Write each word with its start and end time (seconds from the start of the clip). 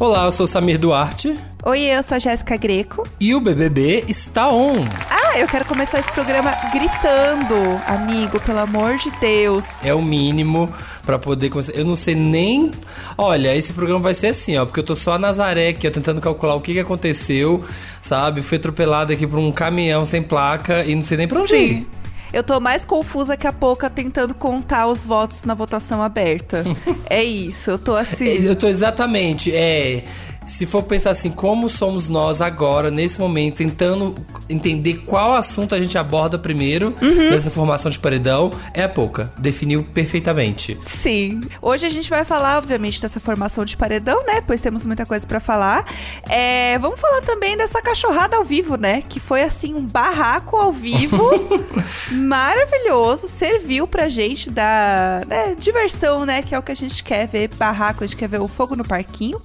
Olá, 0.00 0.26
eu 0.26 0.32
sou 0.32 0.46
Samir 0.46 0.78
Duarte. 0.78 1.36
Oi, 1.64 1.80
eu 1.80 2.00
sou 2.04 2.14
a 2.14 2.18
Jéssica 2.20 2.56
Greco. 2.56 3.04
E 3.18 3.34
o 3.34 3.40
BBB 3.40 4.04
está 4.06 4.48
on. 4.48 4.76
Ah, 5.10 5.36
eu 5.36 5.46
quero 5.48 5.64
começar 5.64 5.98
esse 5.98 6.10
programa 6.12 6.52
gritando, 6.72 7.56
amigo, 7.84 8.38
pelo 8.40 8.60
amor 8.60 8.96
de 8.96 9.10
Deus. 9.18 9.66
É 9.82 9.92
o 9.92 10.00
mínimo 10.00 10.72
para 11.04 11.18
poder 11.18 11.50
começar. 11.50 11.72
Eu 11.72 11.84
não 11.84 11.96
sei 11.96 12.14
nem. 12.14 12.70
Olha, 13.18 13.56
esse 13.56 13.72
programa 13.72 14.00
vai 14.00 14.14
ser 14.14 14.28
assim, 14.28 14.56
ó, 14.56 14.64
porque 14.64 14.78
eu 14.78 14.84
tô 14.84 14.94
só 14.94 15.14
a 15.14 15.18
Nazaré 15.18 15.70
aqui, 15.70 15.88
ó, 15.88 15.90
tentando 15.90 16.20
calcular 16.20 16.54
o 16.54 16.60
que, 16.60 16.74
que 16.74 16.80
aconteceu, 16.80 17.64
sabe? 18.00 18.40
Fui 18.40 18.56
atropelado 18.56 19.12
aqui 19.12 19.26
por 19.26 19.40
um 19.40 19.50
caminhão 19.50 20.06
sem 20.06 20.22
placa 20.22 20.84
e 20.84 20.94
não 20.94 21.02
sei 21.02 21.16
nem 21.16 21.26
pra 21.26 21.40
onde 21.40 21.50
Sim. 21.50 21.56
ir. 21.56 21.86
Eu 22.32 22.42
tô 22.42 22.60
mais 22.60 22.84
confusa 22.84 23.36
que 23.36 23.46
a 23.46 23.52
Poca 23.52 23.88
tentando 23.88 24.34
contar 24.34 24.86
os 24.86 25.04
votos 25.04 25.44
na 25.44 25.54
votação 25.54 26.02
aberta. 26.02 26.64
é 27.08 27.24
isso, 27.24 27.70
eu 27.70 27.78
tô 27.78 27.96
assim. 27.96 28.26
Eu 28.26 28.56
tô 28.56 28.68
exatamente, 28.68 29.54
é. 29.54 30.04
Se 30.48 30.64
for 30.64 30.82
pensar 30.82 31.10
assim, 31.10 31.30
como 31.30 31.68
somos 31.68 32.08
nós 32.08 32.40
agora, 32.40 32.90
nesse 32.90 33.20
momento, 33.20 33.56
tentando 33.56 34.14
entender 34.48 35.02
qual 35.06 35.34
assunto 35.34 35.74
a 35.74 35.80
gente 35.80 35.96
aborda 35.98 36.38
primeiro 36.38 36.96
nessa 37.30 37.50
formação 37.50 37.90
de 37.90 37.98
paredão, 37.98 38.50
é 38.72 38.82
a 38.82 38.88
pouca. 38.88 39.30
Definiu 39.36 39.84
perfeitamente. 39.84 40.78
Sim. 40.86 41.42
Hoje 41.60 41.86
a 41.86 41.90
gente 41.90 42.08
vai 42.08 42.24
falar, 42.24 42.56
obviamente, 42.56 43.00
dessa 43.00 43.20
formação 43.20 43.64
de 43.64 43.76
paredão, 43.76 44.24
né? 44.24 44.40
Pois 44.40 44.60
temos 44.60 44.86
muita 44.86 45.04
coisa 45.04 45.26
pra 45.26 45.38
falar. 45.38 45.84
É, 46.28 46.78
vamos 46.78 46.98
falar 46.98 47.20
também 47.20 47.56
dessa 47.56 47.82
cachorrada 47.82 48.36
ao 48.36 48.44
vivo, 48.44 48.76
né? 48.76 49.02
Que 49.06 49.20
foi 49.20 49.42
assim 49.42 49.74
um 49.74 49.86
barraco 49.86 50.56
ao 50.56 50.72
vivo, 50.72 51.30
maravilhoso, 52.10 53.28
serviu 53.28 53.86
pra 53.86 54.08
gente 54.08 54.50
dar 54.50 55.26
né, 55.26 55.54
diversão, 55.58 56.24
né? 56.24 56.42
Que 56.42 56.54
é 56.54 56.58
o 56.58 56.62
que 56.62 56.72
a 56.72 56.76
gente 56.76 57.04
quer 57.04 57.28
ver, 57.28 57.48
barraco, 57.48 58.02
a 58.02 58.06
gente 58.06 58.16
quer 58.16 58.28
ver 58.28 58.40
o 58.40 58.48
fogo 58.48 58.74
no 58.74 58.84
parquinho. 58.84 59.40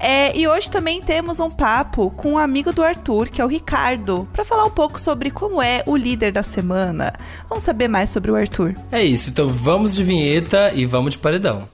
É, 0.00 0.37
e 0.38 0.46
hoje 0.46 0.70
também 0.70 1.02
temos 1.02 1.40
um 1.40 1.50
papo 1.50 2.12
com 2.12 2.34
um 2.34 2.38
amigo 2.38 2.72
do 2.72 2.84
Arthur, 2.84 3.28
que 3.28 3.42
é 3.42 3.44
o 3.44 3.48
Ricardo, 3.48 4.28
pra 4.32 4.44
falar 4.44 4.64
um 4.66 4.70
pouco 4.70 5.00
sobre 5.00 5.32
como 5.32 5.60
é 5.60 5.82
o 5.84 5.96
líder 5.96 6.30
da 6.30 6.44
semana. 6.44 7.12
Vamos 7.48 7.64
saber 7.64 7.88
mais 7.88 8.08
sobre 8.08 8.30
o 8.30 8.36
Arthur. 8.36 8.72
É 8.92 9.02
isso, 9.02 9.30
então 9.30 9.48
vamos 9.48 9.96
de 9.96 10.04
vinheta 10.04 10.70
e 10.72 10.86
vamos 10.86 11.14
de 11.14 11.18
paredão. 11.18 11.68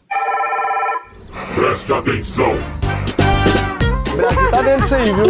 Preste 1.54 1.92
atenção. 1.92 2.54
O 4.10 4.16
Brasil 4.16 4.50
tá 4.50 4.62
dentro 4.62 4.82
disso 4.82 4.94
aí, 4.94 5.12
viu? 5.12 5.24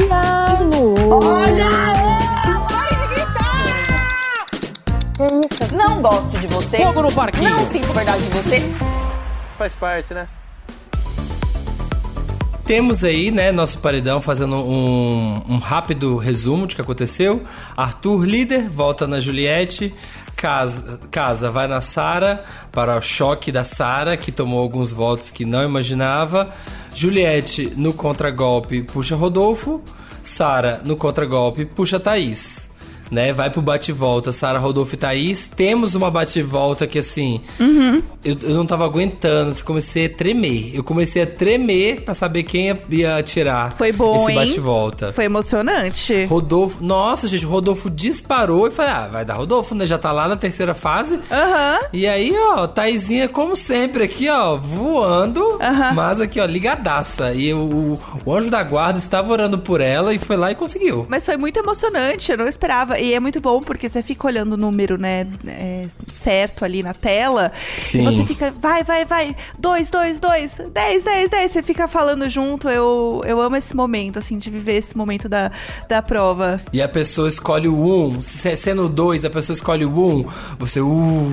Que 5.17 5.25
isso? 5.25 5.75
Não 5.75 6.01
gosto 6.01 6.39
de 6.39 6.47
você. 6.47 6.77
Fogo 6.77 7.03
no 7.03 7.13
parquinho. 7.13 7.51
Não 7.51 7.73
sinto 7.73 7.93
verdade 7.93 8.23
de 8.23 8.29
você. 8.29 8.63
Faz 9.59 9.75
parte, 9.75 10.15
né? 10.15 10.29
Temos 12.75 13.05
aí, 13.05 13.31
né, 13.31 13.53
nosso 13.53 13.79
paredão 13.79 14.21
fazendo 14.21 14.57
um, 14.57 15.41
um 15.49 15.59
rápido 15.59 16.17
resumo 16.17 16.67
de 16.67 16.75
que 16.75 16.81
aconteceu. 16.81 17.45
Arthur, 17.77 18.25
líder, 18.25 18.69
volta 18.69 19.07
na 19.07 19.21
Juliette. 19.21 19.95
Casa, 20.35 20.99
casa 21.09 21.53
vai 21.53 21.69
na 21.69 21.81
Sara 21.81 22.45
para 22.73 22.99
o 22.99 23.01
choque 23.01 23.53
da 23.53 23.63
Sara, 23.63 24.17
que 24.17 24.33
tomou 24.33 24.59
alguns 24.59 24.93
votos 24.93 25.31
que 25.31 25.45
não 25.45 25.63
imaginava. 25.63 26.53
Juliette 26.93 27.73
no 27.77 27.93
contragolpe 27.93 28.83
puxa 28.83 29.15
Rodolfo. 29.15 29.81
Sara 30.25 30.81
no 30.85 30.97
contragolpe 30.97 31.65
puxa 31.65 32.01
Thaís. 32.01 32.64
Né, 33.11 33.33
vai 33.33 33.51
pro 33.51 33.61
bate-volta, 33.63 34.33
Sara, 34.33 34.59
Rodolfo 34.59 34.95
e 34.95 34.99
Thaís. 34.99 35.49
Temos 35.55 35.95
uma 35.95 36.11
bate-volta 36.11 36.87
que 36.87 36.99
assim. 36.99 37.41
Eu, 38.25 38.37
eu 38.43 38.55
não 38.55 38.67
tava 38.67 38.85
aguentando, 38.85 39.51
eu 39.57 39.65
comecei 39.65 40.07
a 40.07 40.09
tremer. 40.09 40.75
Eu 40.75 40.83
comecei 40.83 41.23
a 41.23 41.27
tremer 41.27 42.03
pra 42.03 42.15
saber 42.15 42.43
quem 42.43 42.67
ia, 42.69 42.83
ia 42.91 43.23
tirar 43.23 43.73
Foi 43.73 43.93
bom, 43.93 44.29
esse 44.29 44.35
bate-volta. 44.35 45.13
Foi 45.13 45.25
emocionante. 45.25 46.25
Rodolfo, 46.25 46.83
nossa, 46.83 47.29
gente, 47.29 47.45
o 47.45 47.49
Rodolfo 47.49 47.91
disparou 47.91 48.67
e 48.67 48.71
falei, 48.71 48.93
ah, 48.93 49.09
vai 49.11 49.25
dar 49.25 49.35
Rodolfo, 49.35 49.75
né? 49.75 49.87
Já 49.87 49.99
tá 49.99 50.11
lá 50.13 50.27
na 50.27 50.37
terceira 50.37 50.75
fase. 50.75 51.19
Aham. 51.31 51.81
E 51.93 52.07
aí, 52.07 52.35
ó, 52.37 52.67
Taizinha, 52.67 53.29
como 53.29 53.55
sempre, 53.55 54.05
aqui, 54.05 54.29
ó, 54.29 54.57
voando, 54.57 55.59
Aham. 55.61 55.93
mas 55.95 56.21
aqui, 56.21 56.41
ó, 56.41 56.47
ligadaça. 56.47 57.33
E 57.33 57.53
o, 57.53 57.99
o 58.25 58.35
anjo 58.35 58.51
da 58.51 58.63
guarda 58.63 58.99
estava 58.99 59.31
orando 59.33 59.59
por 59.59 59.81
ela 59.81 60.15
e 60.15 60.19
foi 60.19 60.37
lá 60.37 60.51
e 60.51 60.55
conseguiu. 60.55 61.07
Mas 61.09 61.25
foi 61.25 61.37
muito 61.37 61.59
emocionante, 61.59 62.33
eu 62.33 62.39
não 62.39 62.49
esperava. 62.49 62.94
E 62.99 63.15
é 63.15 63.21
muito 63.21 63.41
bom 63.41 63.61
porque 63.61 63.89
você 63.89 64.03
fica 64.03 64.27
olhando 64.27 64.53
o 64.53 64.57
número, 64.57 64.97
né, 64.99 65.27
é, 65.47 65.87
certo 66.09 66.65
ali 66.65 66.83
na 66.83 66.95
tela. 66.95 67.53
Sim. 67.79 68.01
E 68.01 68.05
você 68.05 68.25
fica, 68.25 68.51
vai, 68.61 68.83
vai, 68.83 69.05
vai, 69.05 69.37
dois, 69.59 69.91
dois, 69.91 70.21
dois, 70.21 70.61
dez, 70.73 71.05
dez, 71.05 71.31
dez. 71.31 71.53
Você 71.53 71.63
fica 71.63 71.87
falando 71.89 72.29
junto. 72.29 72.69
Eu, 72.69 73.23
eu 73.27 73.41
amo 73.41 73.57
esse 73.57 73.75
momento, 73.75 74.19
assim, 74.19 74.39
de 74.39 74.51
viver 74.51 74.77
esse 74.77 74.97
momento 74.97 75.29
da, 75.29 75.51
da 75.89 76.03
prova. 76.03 76.61
E 76.73 76.81
a 76.83 76.89
pessoa 76.89 77.29
escolhe 77.29 77.69
o 77.69 77.75
1. 77.77 78.07
Um. 78.17 78.23
Se- 78.23 78.57
Sendo 78.57 78.87
o 78.87 78.89
2, 78.89 79.25
a 79.25 79.31
pessoa 79.31 79.55
escolhe 79.55 79.85
o 79.85 79.91
1. 79.91 80.17
Um, 80.21 80.25
você, 80.59 80.81
uh. 80.81 81.33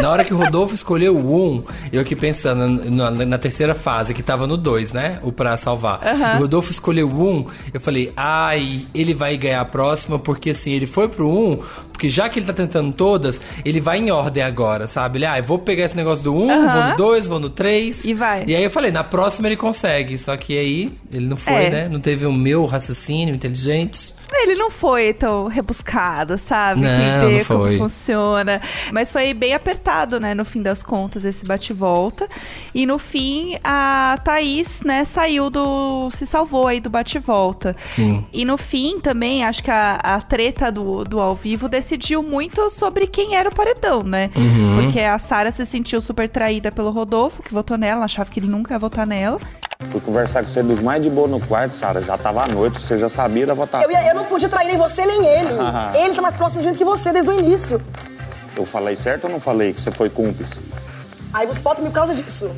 Na 0.00 0.10
hora 0.10 0.24
que 0.24 0.32
o 0.32 0.36
Rodolfo 0.36 0.74
escolheu 0.74 1.16
o 1.16 1.34
1, 1.34 1.54
um, 1.56 1.64
eu 1.92 2.00
aqui 2.00 2.14
pensando 2.14 2.66
na, 2.90 3.10
na 3.10 3.38
terceira 3.38 3.74
fase, 3.74 4.14
que 4.14 4.22
tava 4.22 4.46
no 4.46 4.56
2, 4.56 4.92
né? 4.92 5.18
O 5.22 5.32
pra 5.32 5.56
salvar. 5.56 6.00
Aham. 6.06 6.36
O 6.36 6.38
Rodolfo 6.40 6.70
escolheu 6.70 7.08
o 7.08 7.22
1, 7.22 7.28
um, 7.38 7.46
eu 7.72 7.80
falei, 7.80 8.12
ai, 8.16 8.82
ele 8.94 9.14
vai 9.14 9.36
ganhar 9.36 9.60
a 9.60 9.64
próxima, 9.64 10.18
porque 10.18 10.50
assim, 10.50 10.70
ele 10.72 10.86
foi 10.86 10.97
pro 11.06 11.30
1, 11.30 11.50
um, 11.52 11.58
porque 11.92 12.08
já 12.08 12.28
que 12.30 12.38
ele 12.38 12.46
tá 12.46 12.52
tentando 12.54 12.90
todas, 12.92 13.38
ele 13.64 13.78
vai 13.80 13.98
em 13.98 14.10
ordem 14.10 14.42
agora, 14.42 14.86
sabe? 14.86 15.18
Ele, 15.18 15.26
ah, 15.26 15.38
eu 15.38 15.44
vou 15.44 15.58
pegar 15.58 15.84
esse 15.84 15.96
negócio 15.96 16.24
do 16.24 16.34
1, 16.34 16.38
um, 16.46 16.50
Aham. 16.50 16.72
vou 16.72 16.90
no 16.90 16.96
2, 16.96 17.26
vou 17.26 17.38
no 17.40 17.50
3. 17.50 18.04
E 18.04 18.14
vai. 18.14 18.44
E 18.46 18.56
aí 18.56 18.64
eu 18.64 18.70
falei, 18.70 18.90
na 18.90 19.04
próxima 19.04 19.48
ele 19.48 19.56
consegue. 19.56 20.16
Só 20.16 20.34
que 20.36 20.56
aí 20.58 20.90
ele 21.12 21.26
não 21.26 21.36
foi, 21.36 21.64
É. 21.66 21.70
né? 21.70 21.88
Não 21.90 22.00
teve 22.00 22.24
o 22.24 22.32
meu 22.32 22.64
raciocínio 22.64 23.34
inteligente. 23.34 24.14
Ele 24.32 24.54
não 24.54 24.70
foi 24.70 25.12
tão 25.12 25.46
rebuscado, 25.46 26.38
sabe? 26.38 26.82
Não, 26.82 27.28
ver 27.28 27.38
não 27.38 27.44
como 27.44 27.64
foi. 27.64 27.78
funciona. 27.78 28.60
Mas 28.92 29.10
foi 29.10 29.32
bem 29.32 29.54
apertado, 29.54 30.20
né? 30.20 30.34
No 30.34 30.44
fim 30.44 30.62
das 30.62 30.82
contas, 30.82 31.24
esse 31.24 31.44
bate-volta. 31.44 32.28
E 32.74 32.86
no 32.86 32.98
fim, 32.98 33.58
a 33.64 34.18
Thaís, 34.22 34.82
né, 34.82 35.04
saiu 35.04 35.50
do. 35.50 36.10
se 36.10 36.26
salvou 36.26 36.66
aí 36.66 36.80
do 36.80 36.90
bate-volta. 36.90 37.74
Sim. 37.90 38.24
E 38.32 38.44
no 38.44 38.58
fim 38.58 39.00
também, 39.00 39.44
acho 39.44 39.62
que 39.62 39.70
a, 39.70 39.94
a 40.02 40.20
treta 40.20 40.70
do, 40.70 41.04
do 41.04 41.20
ao 41.20 41.34
vivo 41.34 41.68
decidiu 41.68 42.22
muito 42.22 42.68
sobre 42.70 43.06
quem 43.06 43.34
era 43.34 43.48
o 43.48 43.54
paredão, 43.54 44.02
né? 44.02 44.30
Uhum. 44.36 44.82
Porque 44.82 45.00
a 45.00 45.18
Sara 45.18 45.50
se 45.50 45.64
sentiu 45.64 46.00
super 46.00 46.28
traída 46.28 46.70
pelo 46.70 46.90
Rodolfo, 46.90 47.42
que 47.42 47.52
votou 47.52 47.76
nela, 47.76 48.04
achava 48.04 48.30
que 48.30 48.40
ele 48.40 48.46
nunca 48.48 48.74
ia 48.74 48.78
votar 48.78 49.06
nela. 49.06 49.38
Fui 49.86 50.00
conversar 50.00 50.42
com 50.42 50.48
você 50.48 50.60
dos 50.60 50.80
mais 50.80 51.00
de 51.00 51.08
boa 51.08 51.28
no 51.28 51.38
quarto, 51.40 51.76
Sara. 51.76 52.02
Já 52.02 52.18
tava 52.18 52.42
à 52.42 52.48
noite, 52.48 52.80
você 52.82 52.98
já 52.98 53.08
sabia 53.08 53.46
da 53.46 53.54
votação. 53.54 53.88
Eu, 53.88 53.92
ia- 53.92 54.08
eu 54.08 54.14
não 54.16 54.24
podia 54.24 54.48
trair 54.48 54.66
nem 54.66 54.76
você 54.76 55.06
nem 55.06 55.24
ele. 55.24 55.56
Ah. 55.60 55.92
ele 55.96 56.14
tá 56.16 56.20
mais 56.20 56.34
próximo 56.36 56.60
de 56.62 56.68
mim 56.68 56.74
que 56.74 56.84
você 56.84 57.12
desde 57.12 57.30
o 57.30 57.32
início. 57.38 57.80
Eu 58.56 58.66
falei 58.66 58.96
certo 58.96 59.24
ou 59.26 59.30
não 59.30 59.38
falei 59.38 59.72
que 59.72 59.80
você 59.80 59.92
foi 59.92 60.10
cúmplice? 60.10 60.58
Aí 61.32 61.46
você 61.46 61.60
volta 61.60 61.80
por 61.80 61.92
causa 61.92 62.12
disso. 62.12 62.50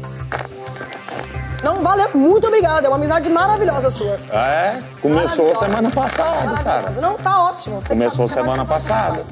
Não, 1.62 1.82
valeu. 1.82 2.08
Muito 2.14 2.46
obrigada. 2.46 2.86
É 2.86 2.88
uma 2.88 2.96
amizade 2.96 3.28
maravilhosa 3.28 3.90
sua. 3.90 4.18
É? 4.32 4.80
Começou 5.02 5.54
semana 5.56 5.90
passada, 5.90 6.56
Sara. 6.56 6.90
Não, 7.02 7.14
tá 7.18 7.38
ótimo. 7.50 7.82
Você 7.82 7.88
Começou 7.88 8.28
sabe- 8.28 8.40
semana 8.40 8.64
passada. 8.64 9.22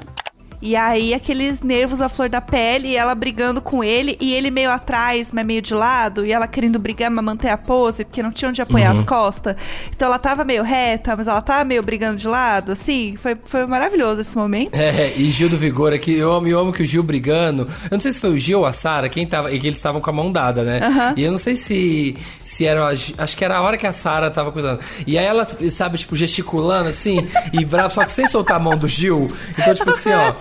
E 0.60 0.74
aí, 0.74 1.14
aqueles 1.14 1.62
nervos 1.62 2.00
à 2.00 2.08
flor 2.08 2.28
da 2.28 2.40
pele, 2.40 2.88
e 2.88 2.96
ela 2.96 3.14
brigando 3.14 3.60
com 3.60 3.82
ele, 3.84 4.16
e 4.20 4.34
ele 4.34 4.50
meio 4.50 4.70
atrás, 4.70 5.30
mas 5.32 5.46
meio 5.46 5.62
de 5.62 5.72
lado, 5.72 6.26
e 6.26 6.32
ela 6.32 6.48
querendo 6.48 6.78
brigar, 6.78 7.10
mas 7.10 7.24
manter 7.24 7.48
a 7.48 7.56
pose, 7.56 8.04
porque 8.04 8.22
não 8.22 8.32
tinha 8.32 8.48
onde 8.48 8.60
apoiar 8.60 8.92
Uhum. 8.92 8.98
as 8.98 9.02
costas. 9.04 9.54
Então 9.94 10.06
ela 10.06 10.18
tava 10.18 10.44
meio 10.44 10.62
reta, 10.64 11.14
mas 11.16 11.26
ela 11.28 11.40
tava 11.40 11.64
meio 11.64 11.82
brigando 11.82 12.16
de 12.16 12.26
lado, 12.26 12.72
assim. 12.72 13.16
Foi, 13.22 13.36
foi 13.44 13.66
maravilhoso 13.66 14.20
esse 14.20 14.36
momento. 14.36 14.74
É, 14.74 15.12
e 15.16 15.30
Gil 15.30 15.48
do 15.48 15.56
Vigor 15.56 15.92
aqui, 15.92 16.14
eu 16.14 16.32
amo, 16.32 16.46
eu 16.48 16.58
amo 16.58 16.72
que 16.72 16.82
o 16.82 16.86
Gil 16.86 17.02
brigando. 17.02 17.68
Eu 17.84 17.90
não 17.96 18.00
sei 18.00 18.12
se 18.12 18.20
foi 18.20 18.30
o 18.30 18.38
Gil 18.38 18.58
ou 18.60 18.66
a 18.66 18.72
Sara, 18.72 19.08
quem 19.08 19.26
tava. 19.26 19.52
E 19.52 19.58
que 19.60 19.66
eles 19.66 19.78
estavam 19.78 20.00
com 20.00 20.10
a 20.10 20.12
mão 20.12 20.32
dada, 20.32 20.64
né? 20.64 20.80
Aham. 20.82 21.14
E 21.16 21.22
eu 21.22 21.30
não 21.30 21.38
sei 21.38 21.54
se. 21.56 22.16
Se 22.48 22.64
era. 22.64 22.86
Acho 22.86 23.36
que 23.36 23.44
era 23.44 23.58
a 23.58 23.60
hora 23.60 23.76
que 23.76 23.86
a 23.86 23.92
Sara 23.92 24.30
tava 24.30 24.50
coisando. 24.50 24.80
E 25.06 25.18
aí 25.18 25.26
ela, 25.26 25.46
sabe, 25.70 25.98
tipo, 25.98 26.16
gesticulando 26.16 26.88
assim, 26.88 27.28
e 27.52 27.62
bravo, 27.64 27.92
só 27.92 28.04
que 28.04 28.10
sem 28.10 28.26
soltar 28.26 28.56
a 28.56 28.58
mão 28.58 28.76
do 28.76 28.88
Gil. 28.88 29.30
Então, 29.56 29.74
tipo 29.74 29.90
assim, 29.90 30.12
ó. 30.12 30.32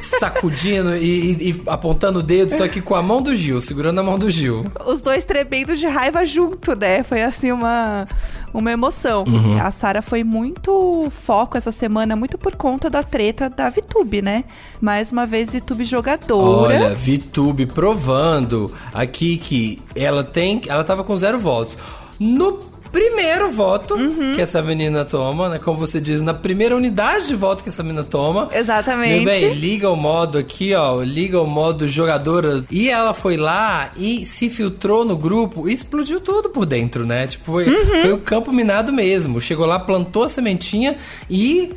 Sacudindo 0.00 0.96
e, 0.96 1.32
e- 1.32 1.50
e 1.50 1.62
apontando 1.66 2.18
o 2.20 2.22
dedo, 2.22 2.56
só 2.56 2.66
que 2.68 2.80
com 2.80 2.94
a 2.94 3.02
mão 3.02 3.20
do 3.22 3.34
Gil, 3.34 3.60
segurando 3.60 3.98
a 4.00 4.02
mão 4.02 4.18
do 4.18 4.30
Gil. 4.30 4.62
Os 4.86 5.02
dois 5.02 5.24
tremendo 5.24 5.76
de 5.76 5.86
raiva 5.86 6.24
junto, 6.24 6.74
né? 6.74 7.02
Foi 7.02 7.22
assim 7.22 7.52
uma, 7.52 8.06
uma 8.52 8.70
emoção. 8.70 9.24
Uhum. 9.26 9.60
A 9.60 9.70
Sara 9.70 10.00
foi 10.02 10.24
muito 10.24 11.08
foco 11.10 11.56
essa 11.58 11.72
semana, 11.72 12.16
muito 12.16 12.38
por 12.38 12.56
conta 12.56 12.88
da 12.88 13.02
treta 13.02 13.48
da 13.50 13.68
VTube, 13.70 14.22
né? 14.22 14.44
Mais 14.80 15.12
uma 15.12 15.26
vez, 15.26 15.52
VTube 15.52 15.84
jogadora. 15.84 16.74
Olha, 16.86 16.94
VTube 16.94 17.66
provando 17.66 18.72
aqui 18.94 19.36
que 19.36 19.78
ela 19.94 20.24
tem. 20.24 20.62
Ela 20.66 20.84
tava 20.84 21.04
com 21.04 21.16
zero 21.16 21.38
votos. 21.38 21.76
No 22.18 22.58
primeiro 22.92 23.50
voto 23.50 23.94
Uhum. 23.94 24.32
que 24.34 24.40
essa 24.40 24.60
menina 24.62 25.04
toma, 25.04 25.48
né? 25.48 25.58
Como 25.58 25.78
você 25.78 26.00
diz, 26.00 26.20
na 26.20 26.34
primeira 26.34 26.76
unidade 26.76 27.28
de 27.28 27.34
voto 27.36 27.62
que 27.62 27.68
essa 27.68 27.82
menina 27.82 28.04
toma. 28.04 28.48
Exatamente. 28.52 29.24
Meu 29.24 29.32
bem, 29.32 29.54
liga 29.54 29.88
o 29.90 29.96
modo 29.96 30.38
aqui, 30.38 30.74
ó. 30.74 31.00
Liga 31.02 31.40
o 31.40 31.46
modo 31.46 31.86
jogadora. 31.88 32.64
E 32.70 32.88
ela 32.88 33.14
foi 33.14 33.36
lá 33.36 33.90
e 33.96 34.24
se 34.26 34.50
filtrou 34.50 35.04
no 35.04 35.16
grupo 35.16 35.68
e 35.68 35.72
explodiu 35.72 36.20
tudo 36.20 36.50
por 36.50 36.66
dentro, 36.66 37.06
né? 37.06 37.26
Tipo, 37.26 37.52
foi, 37.52 37.68
Uhum. 37.68 38.02
foi 38.02 38.12
o 38.12 38.18
campo 38.18 38.52
minado 38.52 38.92
mesmo. 38.92 39.40
Chegou 39.40 39.66
lá, 39.66 39.78
plantou 39.78 40.24
a 40.24 40.28
sementinha 40.28 40.96
e 41.28 41.72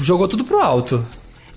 jogou 0.00 0.26
tudo 0.28 0.44
pro 0.44 0.58
alto. 0.60 1.04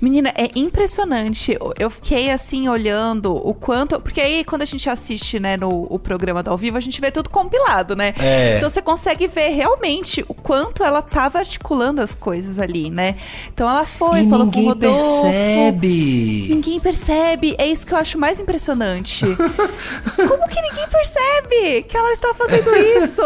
Menina, 0.01 0.33
é 0.35 0.49
impressionante. 0.55 1.55
Eu 1.77 1.89
fiquei 1.89 2.31
assim 2.31 2.67
olhando 2.67 3.35
o 3.35 3.53
quanto. 3.53 3.99
Porque 3.99 4.19
aí, 4.19 4.43
quando 4.43 4.63
a 4.63 4.65
gente 4.65 4.89
assiste, 4.89 5.39
né, 5.39 5.55
no 5.57 5.85
o 5.89 5.99
programa 5.99 6.41
do 6.41 6.49
ao 6.49 6.57
vivo, 6.57 6.77
a 6.77 6.79
gente 6.79 6.99
vê 6.99 7.11
tudo 7.11 7.29
compilado, 7.29 7.95
né? 7.95 8.13
É. 8.19 8.57
Então 8.57 8.69
você 8.69 8.81
consegue 8.81 9.27
ver 9.27 9.49
realmente 9.49 10.25
o 10.27 10.33
quanto 10.33 10.83
ela 10.83 11.01
tava 11.01 11.39
articulando 11.39 12.01
as 12.01 12.15
coisas 12.15 12.57
ali, 12.57 12.89
né? 12.89 13.15
Então 13.53 13.69
ela 13.69 13.85
foi, 13.85 14.21
e 14.21 14.29
falou 14.29 14.51
com 14.51 14.51
o 14.51 14.61
ninguém 14.61 14.67
Rodolfo. 14.67 15.21
percebe. 15.21 16.47
Ninguém 16.49 16.79
percebe. 16.79 17.55
É 17.57 17.67
isso 17.67 17.85
que 17.85 17.93
eu 17.93 17.97
acho 17.97 18.17
mais 18.17 18.39
impressionante. 18.39 19.25
Como 20.15 20.47
que 20.47 20.61
ninguém 20.61 20.87
percebe 20.89 21.83
que 21.83 21.95
ela 21.95 22.11
está 22.13 22.33
fazendo 22.33 22.75
isso? 22.75 23.21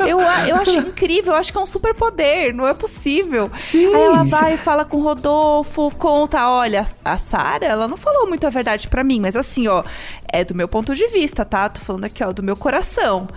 Eu, 0.00 0.20
eu 0.20 0.56
acho 0.56 0.78
incrível. 0.78 1.32
Eu 1.32 1.38
acho 1.38 1.52
que 1.52 1.58
é 1.58 1.60
um 1.60 1.66
superpoder. 1.66 2.54
Não 2.54 2.66
é 2.66 2.74
possível. 2.74 3.50
Sim, 3.56 3.86
Aí 3.86 4.02
ela 4.02 4.24
vai 4.24 4.54
e 4.54 4.58
fala 4.58 4.84
com 4.84 4.98
o 4.98 5.02
Rodolfo, 5.02 5.90
conta, 6.02 6.48
olha, 6.50 6.84
a 7.04 7.16
Sara, 7.16 7.64
ela 7.64 7.86
não 7.86 7.96
falou 7.96 8.26
muito 8.26 8.44
a 8.44 8.50
verdade 8.50 8.88
pra 8.88 9.04
mim, 9.04 9.20
mas 9.20 9.36
assim, 9.36 9.68
ó, 9.68 9.84
é 10.32 10.44
do 10.44 10.52
meu 10.52 10.66
ponto 10.66 10.96
de 10.96 11.06
vista, 11.06 11.44
tá? 11.44 11.68
Tô 11.68 11.80
falando 11.80 12.04
aqui, 12.06 12.24
ó, 12.24 12.32
do 12.32 12.42
meu 12.42 12.56
coração. 12.56 13.28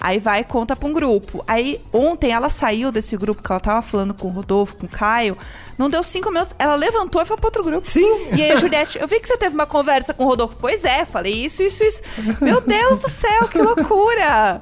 Aí 0.00 0.18
vai 0.18 0.40
e 0.40 0.44
conta 0.44 0.74
pra 0.74 0.88
um 0.88 0.92
grupo. 0.92 1.44
Aí 1.46 1.80
ontem 1.92 2.32
ela 2.32 2.50
saiu 2.50 2.90
desse 2.90 3.16
grupo 3.16 3.42
que 3.42 3.52
ela 3.52 3.60
tava 3.60 3.80
falando 3.82 4.12
com 4.12 4.26
o 4.26 4.30
Rodolfo, 4.30 4.74
com 4.76 4.86
o 4.86 4.88
Caio. 4.88 5.36
Não 5.78 5.88
deu 5.88 6.02
cinco 6.02 6.30
minutos, 6.32 6.54
ela 6.58 6.74
levantou 6.74 7.22
e 7.22 7.24
foi 7.26 7.36
pra 7.36 7.46
outro 7.46 7.62
grupo. 7.62 7.86
Sim. 7.86 8.26
E 8.32 8.42
aí, 8.42 8.52
a 8.52 8.56
Juliette, 8.56 8.98
eu 8.98 9.06
vi 9.06 9.20
que 9.20 9.28
você 9.28 9.36
teve 9.36 9.54
uma 9.54 9.66
conversa 9.66 10.12
com 10.12 10.24
o 10.24 10.26
Rodolfo. 10.26 10.56
Pois 10.60 10.84
é, 10.84 11.04
falei 11.04 11.32
isso, 11.44 11.62
isso, 11.62 11.84
isso. 11.84 12.02
Meu 12.40 12.60
Deus 12.60 12.98
do 12.98 13.08
céu, 13.08 13.46
que 13.48 13.58
loucura! 13.58 14.60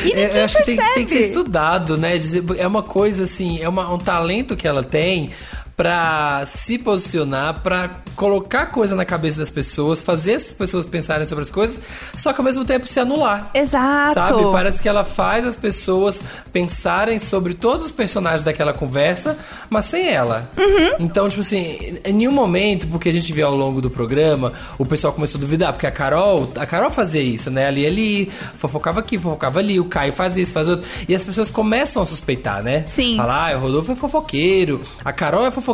E 0.00 0.04
ninguém 0.06 0.24
É, 0.24 0.40
eu 0.40 0.44
acho 0.46 0.56
que 0.58 0.64
tem, 0.64 0.76
percebe. 0.76 0.94
tem 0.96 1.04
que 1.06 1.10
ser 1.12 1.28
estudado, 1.28 1.96
né? 1.96 2.12
É 2.58 2.66
uma 2.66 2.82
coisa 2.82 3.22
assim, 3.24 3.60
é 3.62 3.68
uma- 3.68 3.92
um 3.92 3.98
talento 3.98 4.56
que 4.56 4.66
ela 4.66 4.82
tem 4.82 5.30
pra 5.76 6.44
se 6.46 6.78
posicionar, 6.78 7.60
pra 7.60 7.90
colocar 8.16 8.66
coisa 8.66 8.94
na 8.94 9.04
cabeça 9.04 9.38
das 9.38 9.50
pessoas, 9.50 10.02
fazer 10.02 10.34
as 10.34 10.44
pessoas 10.44 10.86
pensarem 10.86 11.26
sobre 11.26 11.42
as 11.42 11.50
coisas, 11.50 11.80
só 12.14 12.32
que 12.32 12.40
ao 12.40 12.44
mesmo 12.44 12.64
tempo 12.64 12.88
se 12.88 12.98
anular. 12.98 13.50
Exato. 13.52 14.14
Sabe? 14.14 14.42
Parece 14.50 14.80
que 14.80 14.88
ela 14.88 15.04
faz 15.04 15.46
as 15.46 15.54
pessoas 15.54 16.22
pensarem 16.50 17.18
sobre 17.18 17.52
todos 17.52 17.86
os 17.86 17.92
personagens 17.92 18.42
daquela 18.42 18.72
conversa, 18.72 19.38
mas 19.68 19.84
sem 19.84 20.08
ela. 20.08 20.50
Uhum. 20.56 20.96
Então, 20.98 21.28
tipo 21.28 21.42
assim, 21.42 21.98
em 22.02 22.12
nenhum 22.14 22.32
momento, 22.32 22.86
porque 22.86 23.10
a 23.10 23.12
gente 23.12 23.30
vê 23.34 23.42
ao 23.42 23.54
longo 23.54 23.82
do 23.82 23.90
programa, 23.90 24.54
o 24.78 24.86
pessoal 24.86 25.12
começou 25.12 25.36
a 25.36 25.40
duvidar, 25.42 25.74
porque 25.74 25.86
a 25.86 25.90
Carol, 25.90 26.50
a 26.56 26.64
Carol 26.64 26.90
fazia 26.90 27.20
isso, 27.20 27.50
né? 27.50 27.66
Ali, 27.66 27.84
ali, 27.84 28.32
fofocava 28.56 29.00
aqui, 29.00 29.18
fofocava 29.18 29.58
ali, 29.58 29.78
o 29.78 29.84
Caio 29.84 30.14
fazia 30.14 30.42
isso, 30.42 30.54
fazia 30.54 30.72
outro. 30.72 30.88
E 31.06 31.14
as 31.14 31.22
pessoas 31.22 31.50
começam 31.50 32.02
a 32.02 32.06
suspeitar, 32.06 32.62
né? 32.62 32.82
Sim. 32.86 33.18
Falar, 33.18 33.52
ah, 33.52 33.56
o 33.58 33.60
Rodolfo 33.60 33.92
é 33.92 33.94
fofoqueiro, 33.94 34.80
a 35.04 35.12
Carol 35.12 35.44
é 35.44 35.50
fofoqueira. 35.50 35.65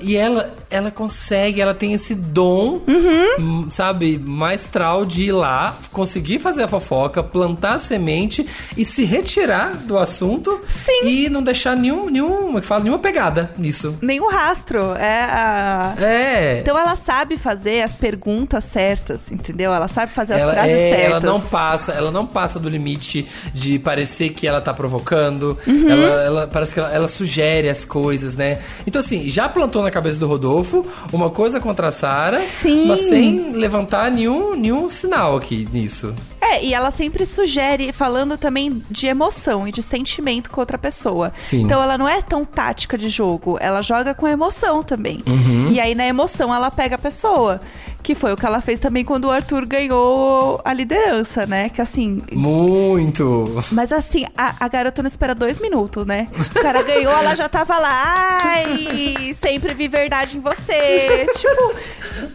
E 0.00 0.16
ela, 0.16 0.54
ela 0.70 0.90
consegue, 0.90 1.60
ela 1.60 1.74
tem 1.74 1.92
esse 1.94 2.14
dom, 2.14 2.80
Uhum. 2.86 3.26
hum, 3.38 3.68
sabe, 3.70 4.18
maestral 4.18 5.04
de 5.04 5.24
ir 5.24 5.32
lá, 5.32 5.76
conseguir 5.92 6.38
fazer 6.38 6.62
a 6.64 6.68
fofoca, 6.68 7.22
plantar 7.22 7.74
a 7.74 7.78
semente 7.78 8.46
e 8.76 8.84
se 8.84 9.04
retirar 9.04 9.74
do 9.76 9.98
assunto. 9.98 10.60
Sim. 10.68 11.06
E 11.06 11.28
não 11.28 11.42
deixar 11.42 11.76
nenhum, 11.76 12.08
nenhum, 12.10 12.56
é 12.56 12.60
que 12.60 12.66
fala, 12.66 12.82
nenhuma 12.82 12.98
pegada 13.00 13.50
nisso. 13.58 13.96
Nenhum 14.02 14.28
rastro. 14.30 14.78
É 14.94 15.22
a... 15.24 15.94
É. 15.98 16.58
Então 16.60 16.78
ela 16.78 16.96
sabe 16.96 17.36
fazer 17.36 17.82
as 17.82 17.94
perguntas 17.96 18.64
certas, 18.64 19.30
entendeu? 19.30 19.72
Ela 19.72 19.88
sabe 19.88 20.12
fazer 20.12 20.34
as 20.34 20.40
ela, 20.42 20.52
frases 20.52 20.72
é, 20.72 20.90
certas. 20.96 21.04
ela 21.04 21.20
não 21.20 21.40
passa, 21.40 21.92
ela 21.92 22.10
não 22.10 22.26
passa 22.26 22.58
do 22.58 22.68
limite 22.68 23.26
de 23.52 23.78
parecer 23.78 24.30
que 24.30 24.46
ela 24.46 24.60
tá 24.60 24.72
provocando. 24.74 25.58
Uhum. 25.66 25.90
Ela, 25.90 26.22
ela- 26.24 26.46
parece 26.46 26.74
que 26.74 26.80
ela, 26.80 26.90
ela 26.92 27.08
sugere 27.08 27.68
as 27.68 27.84
coisas, 27.84 28.34
né? 28.34 28.57
Então 28.86 29.00
assim, 29.00 29.28
já 29.28 29.48
plantou 29.48 29.82
na 29.82 29.90
cabeça 29.90 30.18
do 30.18 30.26
Rodolfo 30.26 30.86
uma 31.12 31.30
coisa 31.30 31.60
contra 31.60 31.88
a 31.88 31.92
Sara, 31.92 32.38
mas 32.86 33.08
sem 33.08 33.52
levantar 33.52 34.10
nenhum, 34.10 34.56
nenhum 34.56 34.88
sinal 34.88 35.36
aqui 35.36 35.68
nisso. 35.72 36.14
É, 36.40 36.64
e 36.64 36.72
ela 36.72 36.90
sempre 36.90 37.26
sugere, 37.26 37.92
falando 37.92 38.38
também 38.38 38.82
de 38.90 39.06
emoção 39.06 39.68
e 39.68 39.72
de 39.72 39.82
sentimento 39.82 40.50
com 40.50 40.60
outra 40.60 40.78
pessoa. 40.78 41.32
Sim. 41.36 41.62
Então 41.62 41.82
ela 41.82 41.98
não 41.98 42.08
é 42.08 42.22
tão 42.22 42.44
tática 42.44 42.96
de 42.96 43.08
jogo, 43.08 43.58
ela 43.60 43.82
joga 43.82 44.14
com 44.14 44.26
emoção 44.26 44.82
também. 44.82 45.22
Uhum. 45.26 45.70
E 45.70 45.78
aí 45.78 45.94
na 45.94 46.06
emoção 46.06 46.54
ela 46.54 46.70
pega 46.70 46.94
a 46.94 46.98
pessoa. 46.98 47.60
Que 48.08 48.14
foi 48.14 48.32
o 48.32 48.38
que 48.38 48.46
ela 48.46 48.62
fez 48.62 48.80
também 48.80 49.04
quando 49.04 49.26
o 49.26 49.30
Arthur 49.30 49.66
ganhou 49.66 50.58
a 50.64 50.72
liderança, 50.72 51.44
né? 51.44 51.68
Que 51.68 51.82
assim, 51.82 52.22
Muito. 52.32 53.62
Mas 53.70 53.92
assim, 53.92 54.24
a, 54.34 54.54
a 54.64 54.66
garota 54.66 55.02
não 55.02 55.08
espera 55.08 55.34
dois 55.34 55.58
minutos, 55.58 56.06
né? 56.06 56.26
O 56.56 56.58
cara 56.58 56.82
ganhou, 56.82 57.12
ela 57.12 57.34
já 57.34 57.50
tava 57.50 57.76
lá. 57.76 58.40
Ai, 58.42 59.36
sempre 59.38 59.74
vi 59.74 59.88
verdade 59.88 60.38
em 60.38 60.40
você. 60.40 61.26
tipo, 61.36 61.74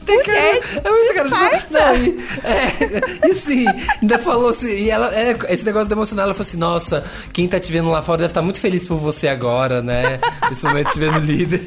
mulher, 0.05 0.61
É 0.75 1.13
cara 1.15 1.27
disfarça. 1.27 1.79
Não, 1.79 1.95
e, 1.95 2.23
é, 2.43 3.29
e 3.29 3.33
sim, 3.33 3.65
ainda 3.99 4.19
falou 4.19 4.49
assim, 4.49 4.67
e 4.67 4.91
ela, 4.91 5.11
é, 5.11 5.35
esse 5.49 5.65
negócio 5.65 5.87
de 5.87 5.93
emocionar, 5.93 6.25
ela 6.25 6.35
falou 6.35 6.47
assim, 6.47 6.57
nossa, 6.57 7.03
quem 7.31 7.47
tá 7.47 7.59
te 7.59 7.71
vendo 7.71 7.89
lá 7.89 8.03
fora 8.03 8.19
deve 8.19 8.29
estar 8.29 8.43
muito 8.43 8.59
feliz 8.59 8.87
por 8.87 8.97
você 8.97 9.27
agora, 9.27 9.81
né? 9.81 10.19
Nesse 10.51 10.63
momento 10.65 10.93
te 10.93 10.99
vendo 10.99 11.17
líder. 11.17 11.63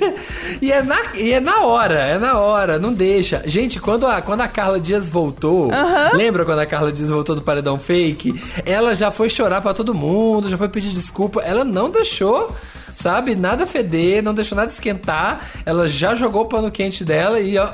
E 0.63 0.71
é, 0.71 0.81
na, 0.81 0.97
e 1.17 1.33
é 1.33 1.41
na 1.41 1.63
hora, 1.63 1.99
é 1.99 2.19
na 2.19 2.39
hora, 2.39 2.79
não 2.79 2.93
deixa. 2.93 3.43
Gente, 3.45 3.81
quando 3.81 3.96
a, 4.05 4.21
quando 4.21 4.41
a 4.41 4.49
Carla 4.49 4.81
Dias 4.81 5.09
voltou, 5.09 5.71
lembra 6.13 6.45
quando 6.45 6.59
a 6.59 6.67
Carla 6.67 6.93
Dias 6.93 7.11
voltou 7.11 7.37
do 7.37 7.43
paredão 7.43 7.79
fake? 7.79 8.43
Ela 8.67 8.97
já 8.97 9.13
foi 9.13 9.31
chorar 9.31 9.61
pra 9.61 9.73
todo 9.73 9.95
mundo, 9.95 10.49
já 10.49 10.59
foi 10.59 10.69
pedir 10.69 10.89
desculpa, 10.91 11.41
ela 11.41 11.65
não 11.65 11.89
deixou 11.89 12.53
sabe? 12.97 13.37
Nada 13.37 13.67
feder, 13.67 14.23
não 14.23 14.35
deixou 14.35 14.57
nada 14.57 14.71
esquentar. 14.71 15.47
Ela 15.65 15.87
já 15.87 16.15
jogou 16.15 16.43
o 16.43 16.49
pano 16.49 16.71
quente 16.71 17.05
dela 17.05 17.39
e 17.39 17.57
ó. 17.59 17.69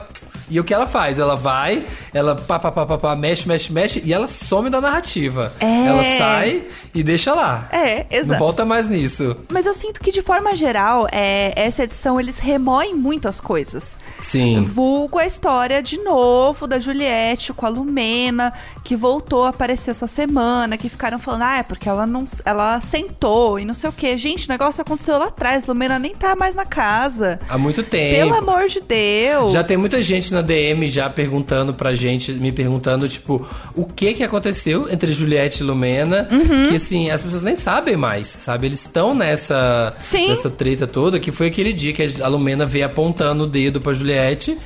E 0.53 0.61
o 0.61 0.65
que 0.65 0.75
ela 0.75 0.87
faz? 0.87 1.19
Ela 1.19 1.35
vai, 1.35 1.87
ela 2.13 2.35
pá, 2.37 2.59
pá, 2.59 2.71
pá, 2.71 2.85
pá, 2.85 2.99
pá, 2.99 3.17
mexe, 3.17 3.49
mexe, 3.49 3.73
mexe 3.73 4.03
e 4.05 4.13
ela 4.13 4.29
some 4.29 4.69
da 4.69 4.83
narrativa. 4.83 5.51
É. 5.59 5.87
Ela 5.87 6.05
sai 6.19 6.67
e 6.95 7.03
deixa 7.03 7.33
lá. 7.33 7.67
É, 7.73 8.07
Não 8.11 8.19
exato. 8.19 8.39
volta 8.39 8.65
mais 8.67 8.87
nisso. 8.87 9.35
Mas 9.51 9.65
eu 9.65 9.73
sinto 9.73 9.99
que, 9.99 10.13
de 10.13 10.21
forma 10.21 10.55
geral, 10.55 11.09
é, 11.11 11.55
essa 11.57 11.85
edição 11.85 12.21
eles 12.21 12.39
remoem 12.39 12.95
muito 12.95 13.29
as 13.29 13.41
coisas. 13.41 13.97
Sim. 14.21 14.63
Vulgo 14.63 15.19
a 15.19 15.25
história 15.27 15.83
de 15.83 15.97
novo 16.03 16.67
da 16.67 16.79
Juliette 16.79 17.55
com 17.55 17.65
a 17.65 17.71
Lumena, 17.71 18.53
que 18.85 18.95
voltou 18.95 19.47
a 19.47 19.49
aparecer 19.49 19.93
essa 19.93 20.07
semana, 20.07 20.77
que 20.77 20.91
ficaram 20.91 21.19
falando, 21.19 21.45
ah, 21.45 21.59
é 21.59 21.63
porque 21.63 21.89
ela 21.89 22.07
não 22.07 22.27
ela 22.45 22.79
sentou 22.83 23.59
e 23.59 23.65
não 23.65 23.73
sei 23.73 23.89
o 23.89 23.93
quê. 23.93 24.19
Gente, 24.19 24.47
o 24.47 24.51
negócio 24.51 24.83
aconteceu 24.83 25.17
lá 25.17 25.29
atrás, 25.29 25.67
Lumena 25.67 25.99
nem 25.99 26.15
tá 26.15 26.37
mais 26.37 26.55
na 26.55 26.67
casa. 26.67 27.39
Há 27.49 27.57
muito 27.57 27.83
tempo. 27.83 28.17
Pelo 28.17 28.35
amor 28.35 28.69
de 28.69 28.81
Deus. 28.83 29.51
Já 29.53 29.65
tem 29.65 29.79
muita 29.79 30.03
gente 30.03 30.31
na 30.35 30.42
DM 30.43 30.89
já 30.89 31.09
perguntando 31.09 31.73
pra 31.73 31.95
gente, 31.95 32.33
me 32.33 32.53
perguntando, 32.53 33.09
tipo, 33.09 33.47
o 33.75 33.85
que 33.85 34.13
que 34.15 34.23
aconteceu 34.23 34.89
entre 34.93 35.13
Juliette 35.13 35.63
e 35.63 35.65
Lumena, 35.67 36.29
Uhum. 36.31 36.69
que 36.69 36.77
assim, 36.77 37.11
as 37.11 37.23
pessoas 37.23 37.43
nem 37.43 37.57
sabem 37.57 37.97
mais, 37.97 38.27
sabe? 38.27 38.67
Eles 38.67 38.81
estão 38.81 39.15
nessa, 39.15 39.95
Sim. 39.99 40.29
nessa 40.29 40.51
treta 40.51 40.87
toda, 40.87 41.19
que 41.21 41.33
foi 41.33 41.47
aquele 41.47 41.73
dia 41.73 41.93
que 41.93 42.03
a 42.23 42.29
Lumena 42.29 42.67
veio 42.67 42.87
apontando 42.87 43.45
o 43.45 43.47
dedo 43.47 43.81
pra 43.81 43.93
Juliette, 43.93 44.57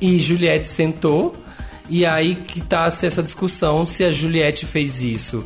e 0.00 0.18
Juliette 0.20 0.66
sentou, 0.66 1.32
e 1.88 2.04
aí 2.06 2.34
que 2.34 2.60
tá 2.60 2.86
essa 2.86 3.22
discussão 3.22 3.84
se 3.86 4.04
a 4.04 4.10
Juliette 4.12 4.66
fez 4.66 5.02
isso 5.02 5.44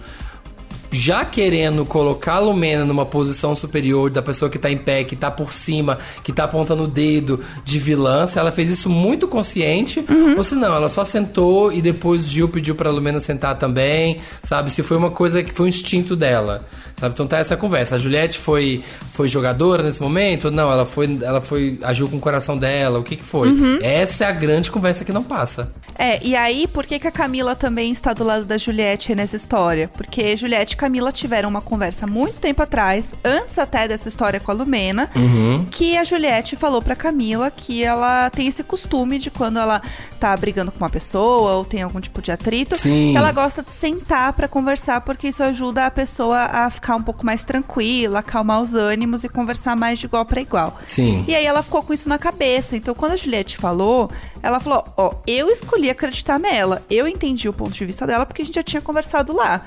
já 0.92 1.24
querendo 1.24 1.84
colocar 1.86 2.34
a 2.34 2.38
Lumena 2.38 2.84
numa 2.84 3.06
posição 3.06 3.56
superior 3.56 4.10
da 4.10 4.20
pessoa 4.20 4.50
que 4.50 4.58
tá 4.58 4.70
em 4.70 4.76
pé, 4.76 5.02
que 5.02 5.16
tá 5.16 5.30
por 5.30 5.52
cima, 5.52 5.98
que 6.22 6.32
tá 6.32 6.44
apontando 6.44 6.84
o 6.84 6.86
dedo 6.86 7.40
de 7.64 7.78
vilã, 7.78 8.26
se 8.26 8.38
ela 8.38 8.52
fez 8.52 8.68
isso 8.68 8.90
muito 8.90 9.26
consciente, 9.26 10.04
ou 10.36 10.44
se 10.44 10.54
não, 10.54 10.74
ela 10.74 10.88
só 10.88 11.04
sentou 11.04 11.72
e 11.72 11.80
depois 11.80 12.26
Gil 12.26 12.48
pediu 12.48 12.74
pra 12.74 12.90
Lumena 12.90 13.18
sentar 13.18 13.56
também, 13.56 14.18
sabe? 14.42 14.70
Se 14.70 14.82
foi 14.82 14.96
uma 14.96 15.10
coisa 15.10 15.42
que 15.42 15.52
foi 15.52 15.66
um 15.66 15.68
instinto 15.68 16.14
dela. 16.14 16.66
Sabe? 17.02 17.14
Então 17.14 17.26
tá 17.26 17.38
essa 17.38 17.56
conversa. 17.56 17.96
A 17.96 17.98
Juliette 17.98 18.38
foi, 18.38 18.84
foi 19.12 19.26
jogadora 19.26 19.82
nesse 19.82 20.00
momento? 20.00 20.52
Não, 20.52 20.70
ela 20.70 20.86
foi, 20.86 21.18
ela 21.20 21.40
foi 21.40 21.76
agiu 21.82 22.08
com 22.08 22.16
o 22.16 22.20
coração 22.20 22.56
dela. 22.56 23.00
O 23.00 23.02
que 23.02 23.16
que 23.16 23.24
foi? 23.24 23.48
Essa 23.82 24.24
é 24.24 24.26
a 24.28 24.32
grande 24.32 24.70
conversa 24.70 25.04
que 25.04 25.12
não 25.12 25.24
passa. 25.24 25.72
É, 25.98 26.24
e 26.24 26.34
aí, 26.36 26.66
por 26.68 26.86
que, 26.86 26.98
que 26.98 27.06
a 27.06 27.10
Camila 27.10 27.54
também 27.54 27.92
está 27.92 28.12
do 28.12 28.24
lado 28.24 28.44
da 28.44 28.56
Juliette 28.56 29.14
nessa 29.14 29.36
história? 29.36 29.88
Porque 29.88 30.36
Juliette 30.36 30.76
Camila 30.82 31.12
tiveram 31.12 31.48
uma 31.48 31.60
conversa 31.60 32.08
muito 32.08 32.40
tempo 32.40 32.60
atrás, 32.60 33.14
antes 33.24 33.56
até 33.56 33.86
dessa 33.86 34.08
história 34.08 34.40
com 34.40 34.50
a 34.50 34.54
Lumena, 34.54 35.08
Uhum. 35.14 35.64
que 35.70 35.96
a 35.96 36.02
Juliette 36.02 36.56
falou 36.56 36.82
pra 36.82 36.96
Camila 36.96 37.52
que 37.52 37.84
ela 37.84 38.28
tem 38.30 38.48
esse 38.48 38.64
costume 38.64 39.16
de 39.20 39.30
quando 39.30 39.60
ela 39.60 39.80
tá 40.18 40.36
brigando 40.36 40.72
com 40.72 40.78
uma 40.78 40.90
pessoa 40.90 41.52
ou 41.52 41.64
tem 41.64 41.82
algum 41.82 42.00
tipo 42.00 42.20
de 42.20 42.32
atrito, 42.32 42.76
Sim. 42.76 43.10
que 43.12 43.16
ela 43.16 43.30
gosta 43.30 43.62
de 43.62 43.70
sentar 43.70 44.32
pra 44.32 44.48
conversar, 44.48 45.02
porque 45.02 45.28
isso 45.28 45.40
ajuda 45.44 45.86
a 45.86 45.90
pessoa 45.90 46.38
a 46.46 46.68
ficar 46.68 46.96
um 46.96 47.02
pouco 47.02 47.24
mais 47.24 47.44
tranquila, 47.44 48.18
acalmar 48.18 48.60
os 48.60 48.74
ânimos 48.74 49.22
e 49.22 49.28
conversar 49.28 49.76
mais 49.76 50.00
de 50.00 50.06
igual 50.06 50.24
pra 50.24 50.40
igual. 50.40 50.76
Sim. 50.88 51.24
E 51.28 51.34
aí 51.36 51.46
ela 51.46 51.62
ficou 51.62 51.80
com 51.84 51.92
isso 51.92 52.08
na 52.08 52.18
cabeça. 52.18 52.76
Então, 52.76 52.92
quando 52.92 53.12
a 53.12 53.16
Juliette 53.16 53.56
falou, 53.56 54.10
ela 54.42 54.58
falou: 54.58 54.82
Ó, 54.96 55.12
eu 55.28 55.48
escolhi 55.48 55.88
acreditar 55.90 56.40
nela. 56.40 56.82
Eu 56.90 57.06
entendi 57.06 57.48
o 57.48 57.52
ponto 57.52 57.70
de 57.70 57.84
vista 57.84 58.04
dela 58.04 58.26
porque 58.26 58.42
a 58.42 58.44
gente 58.44 58.56
já 58.56 58.64
tinha 58.64 58.82
conversado 58.82 59.32
lá. 59.36 59.60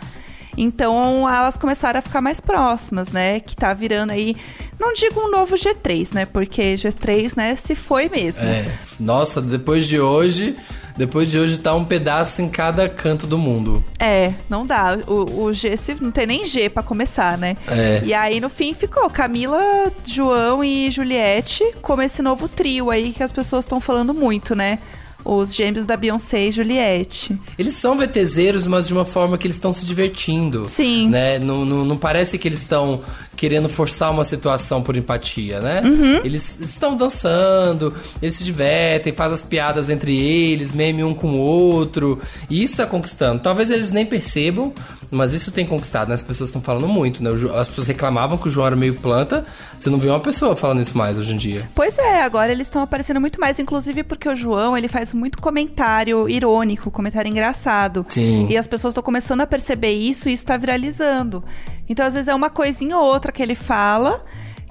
Então, 0.58 1.30
elas 1.30 1.58
começaram 1.58 2.00
a 2.00 2.02
ficar 2.02 2.22
mais 2.22 2.40
próximas, 2.40 3.12
né? 3.12 3.40
Que 3.40 3.56
tá 3.56 3.74
virando 3.74 4.12
aí, 4.12 4.36
não 4.80 4.94
digo 4.94 5.20
um 5.20 5.30
novo 5.30 5.56
G3, 5.56 6.14
né? 6.14 6.26
Porque 6.26 6.76
G3, 6.76 7.34
né, 7.36 7.56
se 7.56 7.76
foi 7.76 8.10
mesmo. 8.10 8.46
É. 8.46 8.66
Nossa, 9.00 9.42
depois 9.42 9.86
de 9.86 10.00
hoje, 10.00 10.56
depois 10.98 11.30
de 11.30 11.38
hoje 11.38 11.60
tá 11.60 11.76
um 11.76 11.84
pedaço 11.84 12.42
em 12.42 12.48
cada 12.48 12.88
canto 12.88 13.28
do 13.28 13.38
mundo. 13.38 13.84
É, 14.00 14.34
não 14.50 14.66
dá. 14.66 14.98
O, 15.08 15.44
o 15.44 15.54
G 15.54 15.76
se, 15.76 16.02
não 16.02 16.12
tem 16.12 16.26
nem 16.26 16.46
G 16.46 16.70
pra 16.70 16.82
começar, 16.82 17.38
né? 17.38 17.56
É. 17.68 18.02
E 18.06 18.14
aí, 18.14 18.40
no 18.40 18.50
fim, 18.50 18.74
ficou 18.74 19.10
Camila, 19.10 19.92
João 20.06 20.64
e 20.64 20.90
Juliette 20.90 21.64
como 21.82 22.02
esse 22.02 22.22
novo 22.22 22.48
trio 22.48 22.90
aí 22.90 23.12
que 23.12 23.24
as 23.24 23.32
pessoas 23.32 23.66
estão 23.66 23.82
falando 23.82 24.14
muito, 24.14 24.56
né? 24.56 24.80
Os 25.26 25.56
gêmeos 25.56 25.86
da 25.86 25.98
Beyoncé 25.98 26.48
e 26.48 26.52
Juliette. 26.52 27.38
Eles 27.58 27.74
são 27.74 27.98
VTZeros, 27.98 28.68
mas 28.68 28.88
de 28.88 28.94
uma 28.94 29.04
forma 29.04 29.38
que 29.38 29.48
eles 29.48 29.56
estão 29.56 29.74
se 29.74 29.84
divertindo. 29.84 30.66
Sim. 30.66 31.10
Né? 31.10 31.40
Não, 31.40 31.66
não, 31.66 31.84
não 31.84 31.98
parece 31.98 32.38
que 32.38 32.48
eles 32.48 32.62
estão 32.62 33.02
querendo 33.36 33.70
forçar 33.70 34.12
uma 34.12 34.24
situação 34.24 34.82
por 34.82 34.96
empatia, 34.96 35.60
né? 35.60 35.82
Uhum. 35.82 36.22
Eles 36.24 36.58
estão 36.60 36.96
dançando, 36.96 37.94
eles 38.22 38.36
se 38.36 38.44
divertem, 38.44 39.14
fazem 39.14 39.36
as 39.36 39.44
piadas 39.44 39.90
entre 39.90 40.18
eles, 40.18 40.72
meme 40.72 41.04
um 41.04 41.14
com 41.14 41.32
o 41.32 41.38
outro. 41.38 42.20
E 42.50 42.64
isso 42.64 42.78
tá 42.78 42.86
conquistando. 42.86 43.42
Talvez 43.42 43.70
eles 43.70 43.92
nem 43.92 44.06
percebam, 44.06 44.74
mas 45.12 45.34
isso 45.34 45.52
tem 45.52 45.66
conquistado, 45.66 46.08
né? 46.10 46.14
As 46.14 46.22
pessoas 46.22 46.50
estão 46.50 46.62
falando 46.62 46.88
muito, 46.88 47.24
né? 47.24 47.30
As 47.58 47.68
pessoas 47.68 47.88
reclamavam 47.88 48.38
que 48.38 48.48
o 48.48 48.52
João 48.52 48.68
era 48.68 48.76
meio 48.76 48.96
planta. 48.96 49.46
Você 49.78 49.90
não 49.90 49.98
vê 49.98 50.10
uma 50.10 50.20
pessoa 50.20 50.56
falando 50.56 50.82
isso 50.82 50.98
mais 50.98 51.18
hoje 51.18 51.34
em 51.34 51.38
dia. 51.38 51.70
Pois 51.76 51.98
é, 51.98 52.24
agora 52.24 52.52
eles 52.52 52.68
estão 52.68 52.82
aparecendo 52.82 53.20
muito 53.20 53.40
mais, 53.40 53.60
inclusive 53.60 54.04
porque 54.04 54.28
o 54.28 54.36
João, 54.36 54.78
ele 54.78 54.88
faz 54.88 55.14
muito 55.14 55.42
comentário 55.42 56.30
irônico, 56.30 56.90
comentário 56.90 57.30
engraçado. 57.30 58.06
Sim. 58.10 58.48
E 58.50 58.58
as 58.58 58.68
pessoas 58.68 58.94
estão 58.94 59.04
começando 59.04 59.42
a 59.42 59.48
perceber 59.48 59.94
isso 59.94 60.30
e 60.30 60.34
isso 60.34 60.46
tá 60.46 60.58
viralizando. 60.58 61.44
Então, 61.88 62.06
às 62.06 62.14
vezes, 62.14 62.28
é 62.28 62.36
uma 62.36 62.50
coisinha 62.50 62.98
ou 62.98 63.04
outra 63.04 63.32
que 63.32 63.42
ele 63.42 63.56
fala 63.56 64.24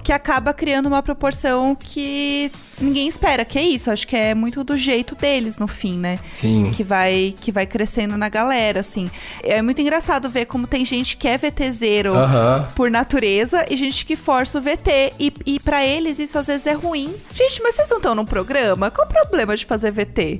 que 0.05 0.13
acaba 0.13 0.53
criando 0.53 0.85
uma 0.85 1.01
proporção 1.01 1.73
que 1.75 2.51
ninguém 2.79 3.07
espera, 3.07 3.43
que 3.43 3.57
é 3.57 3.63
isso. 3.63 3.89
Acho 3.89 4.05
que 4.05 4.15
é 4.15 4.35
muito 4.35 4.63
do 4.63 4.77
jeito 4.77 5.15
deles 5.15 5.57
no 5.57 5.67
fim, 5.67 5.97
né? 5.97 6.19
Sim. 6.31 6.69
Que 6.75 6.83
vai, 6.83 7.33
que 7.41 7.51
vai 7.51 7.65
crescendo 7.65 8.15
na 8.15 8.29
galera, 8.29 8.81
assim. 8.81 9.09
É 9.41 9.63
muito 9.63 9.81
engraçado 9.81 10.29
ver 10.29 10.45
como 10.45 10.67
tem 10.67 10.85
gente 10.85 11.17
que 11.17 11.27
é 11.27 11.39
VTZero 11.39 12.13
Aham. 12.13 12.67
por 12.75 12.91
natureza 12.91 13.65
e 13.67 13.75
gente 13.75 14.05
que 14.05 14.15
força 14.15 14.59
o 14.59 14.61
VT. 14.61 15.13
E, 15.19 15.33
e 15.43 15.59
para 15.59 15.83
eles 15.83 16.19
isso 16.19 16.37
às 16.37 16.45
vezes 16.45 16.67
é 16.67 16.73
ruim. 16.73 17.11
Gente, 17.33 17.59
mas 17.63 17.73
vocês 17.73 17.89
não 17.89 17.97
estão 17.97 18.13
num 18.13 18.25
programa? 18.25 18.91
Qual 18.91 19.07
o 19.07 19.09
problema 19.09 19.57
de 19.57 19.65
fazer 19.65 19.89
VT? 19.91 20.39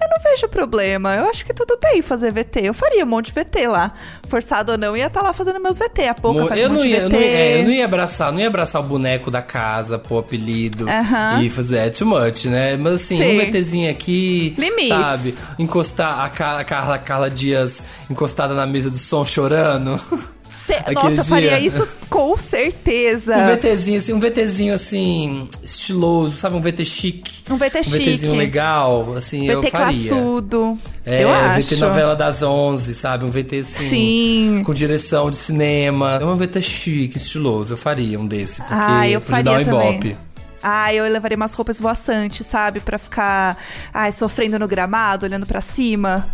Eu 0.00 0.08
não 0.08 0.22
vejo 0.22 0.48
problema. 0.48 1.14
Eu 1.14 1.28
acho 1.28 1.44
que 1.44 1.52
tudo 1.54 1.78
bem 1.82 2.02
fazer 2.02 2.30
VT. 2.32 2.60
Eu 2.62 2.74
faria 2.74 3.04
um 3.04 3.08
monte 3.08 3.32
de 3.32 3.40
VT 3.40 3.66
lá. 3.68 3.92
Forçado 4.28 4.72
ou 4.72 4.78
não, 4.78 4.96
ia 4.96 5.06
estar 5.06 5.22
lá 5.22 5.32
fazendo 5.32 5.60
meus 5.60 5.78
VT. 5.78 6.08
A 6.08 6.14
pouco 6.14 6.38
um 6.40 6.42
monte 6.42 6.62
não 6.68 6.76
de 6.76 6.88
ia, 6.88 6.98
eu, 6.98 7.08
VT. 7.08 7.16
não 7.16 7.20
ia, 7.22 7.26
é, 7.28 7.60
eu 7.60 7.64
não 7.64 7.70
ia 7.70 7.84
abraçar, 7.84 8.32
não 8.32 8.40
ia 8.40 8.46
abraçar 8.48 8.80
o 8.80 8.84
boneco 8.84 9.30
da 9.30 9.42
casa, 9.42 9.98
pôr 9.98 10.18
apelido 10.18 10.88
Aham. 10.88 11.42
e 11.42 11.50
fazer 11.50 11.76
é 11.78 11.90
too 11.90 12.06
much, 12.06 12.46
né? 12.46 12.76
Mas 12.76 12.94
assim, 12.94 13.18
Sim. 13.18 13.40
um 13.40 13.46
VTzinho 13.46 13.90
aqui, 13.90 14.54
Limites. 14.58 14.88
sabe? 14.88 15.34
Encostar 15.58 16.20
a 16.24 16.28
Carla, 16.28 16.98
Carla 16.98 17.30
Dias 17.30 17.82
encostada 18.10 18.54
na 18.54 18.66
mesa 18.66 18.90
do 18.90 18.98
som 18.98 19.24
chorando. 19.24 20.00
Ce- 20.48 20.74
Nossa, 20.92 21.20
eu 21.20 21.24
faria 21.24 21.58
isso 21.58 21.88
com 22.08 22.36
certeza. 22.36 23.34
Um 23.44 23.46
VTzinho 23.56 23.98
assim, 23.98 24.12
um 24.12 24.20
VTzinho 24.20 24.74
assim, 24.74 25.48
estiloso, 25.62 26.36
sabe? 26.36 26.54
Um 26.56 26.60
VT 26.60 26.84
chique. 26.84 27.42
Um 27.50 27.56
VT 27.56 27.78
Um 27.78 27.82
VTzinho 27.82 28.18
chique. 28.18 28.26
legal, 28.36 29.14
assim, 29.16 29.48
eu 29.48 29.60
VT 29.62 29.70
faria. 29.70 29.86
classudo. 30.08 30.78
É, 31.04 31.24
eu 31.24 31.32
acho. 31.32 31.68
VT 31.74 31.76
novela 31.80 32.14
das 32.14 32.42
11, 32.42 32.94
sabe? 32.94 33.24
Um 33.24 33.28
VT 33.28 33.60
assim. 33.60 33.88
Sim. 33.88 34.62
Com 34.64 34.72
direção 34.74 35.30
de 35.30 35.36
cinema. 35.36 36.18
É 36.20 36.24
um 36.24 36.36
VT 36.36 36.62
chique, 36.62 37.16
estiloso. 37.16 37.72
Eu 37.72 37.76
faria 37.76 38.18
um 38.20 38.26
desse. 38.26 38.60
Porque 38.60 38.74
Ah, 38.74 39.08
eu 39.08 39.20
faria 39.20 39.42
dar 39.44 39.60
um 39.60 39.64
também. 39.64 40.16
Ah, 40.62 40.94
eu 40.94 41.04
levaria 41.12 41.36
umas 41.36 41.52
roupas 41.52 41.78
voaçantes, 41.78 42.46
sabe? 42.46 42.80
Pra 42.80 42.96
ficar, 42.98 43.58
ai, 43.92 44.12
sofrendo 44.12 44.58
no 44.58 44.66
gramado, 44.68 45.26
olhando 45.26 45.44
pra 45.44 45.60
cima. 45.60 46.26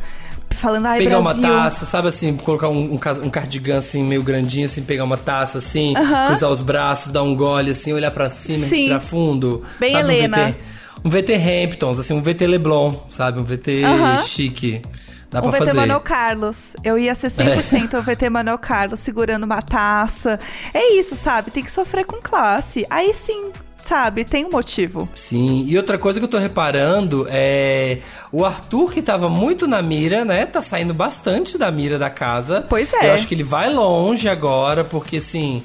Falando, 0.60 0.86
ai, 0.86 0.98
Pegar 0.98 1.20
Brasil. 1.20 1.42
uma 1.42 1.48
taça, 1.62 1.84
sabe 1.84 2.08
assim, 2.08 2.36
colocar 2.36 2.68
um, 2.68 2.92
um, 2.92 2.94
um 2.94 3.30
cardigan 3.30 3.78
assim, 3.78 4.02
meio 4.04 4.22
grandinho, 4.22 4.66
assim, 4.66 4.82
pegar 4.82 5.04
uma 5.04 5.16
taça 5.16 5.58
assim, 5.58 5.96
Aham. 5.96 6.26
cruzar 6.26 6.50
os 6.50 6.60
braços, 6.60 7.12
dar 7.12 7.22
um 7.22 7.34
gole 7.34 7.70
assim, 7.70 7.92
olhar 7.92 8.10
pra 8.10 8.28
cima, 8.28 8.58
Sim. 8.66 8.76
respirar 8.76 9.00
fundo. 9.00 9.62
Bem 9.78 9.92
sabe, 9.94 10.12
Helena. 10.14 10.36
Um 10.36 10.40
VT, 10.50 10.56
um 11.04 11.10
VT 11.10 11.34
Hamptons, 11.64 11.98
assim, 11.98 12.12
um 12.14 12.22
VT 12.22 12.46
Leblon, 12.46 12.94
sabe? 13.10 13.40
Um 13.40 13.44
VT 13.44 13.82
Aham. 13.84 14.22
chique. 14.22 14.82
Dá 15.30 15.38
Um 15.38 15.42
pra 15.42 15.50
VT 15.52 15.58
fazer. 15.58 15.70
É. 15.70 15.74
Manuel 15.74 16.00
Carlos. 16.00 16.74
Eu 16.84 16.98
ia 16.98 17.14
ser 17.14 17.28
100% 17.28 17.94
o 17.98 18.02
VT 18.02 18.28
Manuel 18.28 18.58
Carlos 18.58 18.98
segurando 19.00 19.44
uma 19.44 19.62
taça. 19.62 20.38
É 20.74 20.94
isso, 20.94 21.14
sabe? 21.16 21.50
Tem 21.52 21.62
que 21.64 21.70
sofrer 21.70 22.04
com 22.04 22.16
classe. 22.20 22.84
Aí 22.90 23.14
sim, 23.14 23.50
sabe? 23.90 24.24
Tem 24.24 24.44
um 24.44 24.50
motivo. 24.50 25.08
Sim, 25.16 25.64
e 25.66 25.76
outra 25.76 25.98
coisa 25.98 26.20
que 26.20 26.24
eu 26.24 26.30
tô 26.30 26.38
reparando 26.38 27.26
é 27.28 27.98
o 28.30 28.44
Arthur, 28.44 28.92
que 28.92 29.02
tava 29.02 29.28
muito 29.28 29.66
na 29.66 29.82
mira, 29.82 30.24
né? 30.24 30.46
Tá 30.46 30.62
saindo 30.62 30.94
bastante 30.94 31.58
da 31.58 31.72
mira 31.72 31.98
da 31.98 32.08
casa. 32.08 32.64
Pois 32.68 32.92
é. 32.92 33.08
Eu 33.08 33.14
acho 33.14 33.26
que 33.26 33.34
ele 33.34 33.42
vai 33.42 33.68
longe 33.68 34.28
agora, 34.28 34.84
porque 34.84 35.16
assim. 35.16 35.60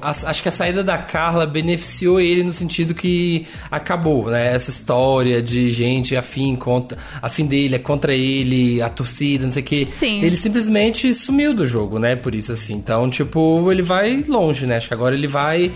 Acho 0.00 0.42
que 0.42 0.48
a 0.48 0.52
saída 0.52 0.82
da 0.82 0.96
Carla 0.96 1.44
beneficiou 1.44 2.18
ele 2.18 2.42
no 2.42 2.52
sentido 2.52 2.94
que 2.94 3.46
acabou, 3.70 4.30
né? 4.30 4.54
Essa 4.54 4.70
história 4.70 5.42
de 5.42 5.70
gente 5.72 6.16
afim, 6.16 6.56
contra, 6.56 6.96
afim 7.20 7.44
dele, 7.44 7.74
é 7.74 7.78
contra 7.78 8.14
ele, 8.14 8.80
a 8.80 8.88
torcida, 8.88 9.44
não 9.44 9.52
sei 9.52 9.60
o 9.62 9.66
quê. 9.66 9.86
Sim. 9.86 10.24
Ele 10.24 10.38
simplesmente 10.38 11.12
sumiu 11.12 11.52
do 11.52 11.66
jogo, 11.66 11.98
né? 11.98 12.16
Por 12.16 12.34
isso, 12.34 12.50
assim. 12.50 12.72
Então, 12.72 13.10
tipo, 13.10 13.70
ele 13.70 13.82
vai 13.82 14.24
longe, 14.26 14.64
né? 14.64 14.78
Acho 14.78 14.88
que 14.88 14.94
agora 14.94 15.14
ele 15.14 15.26
vai, 15.26 15.70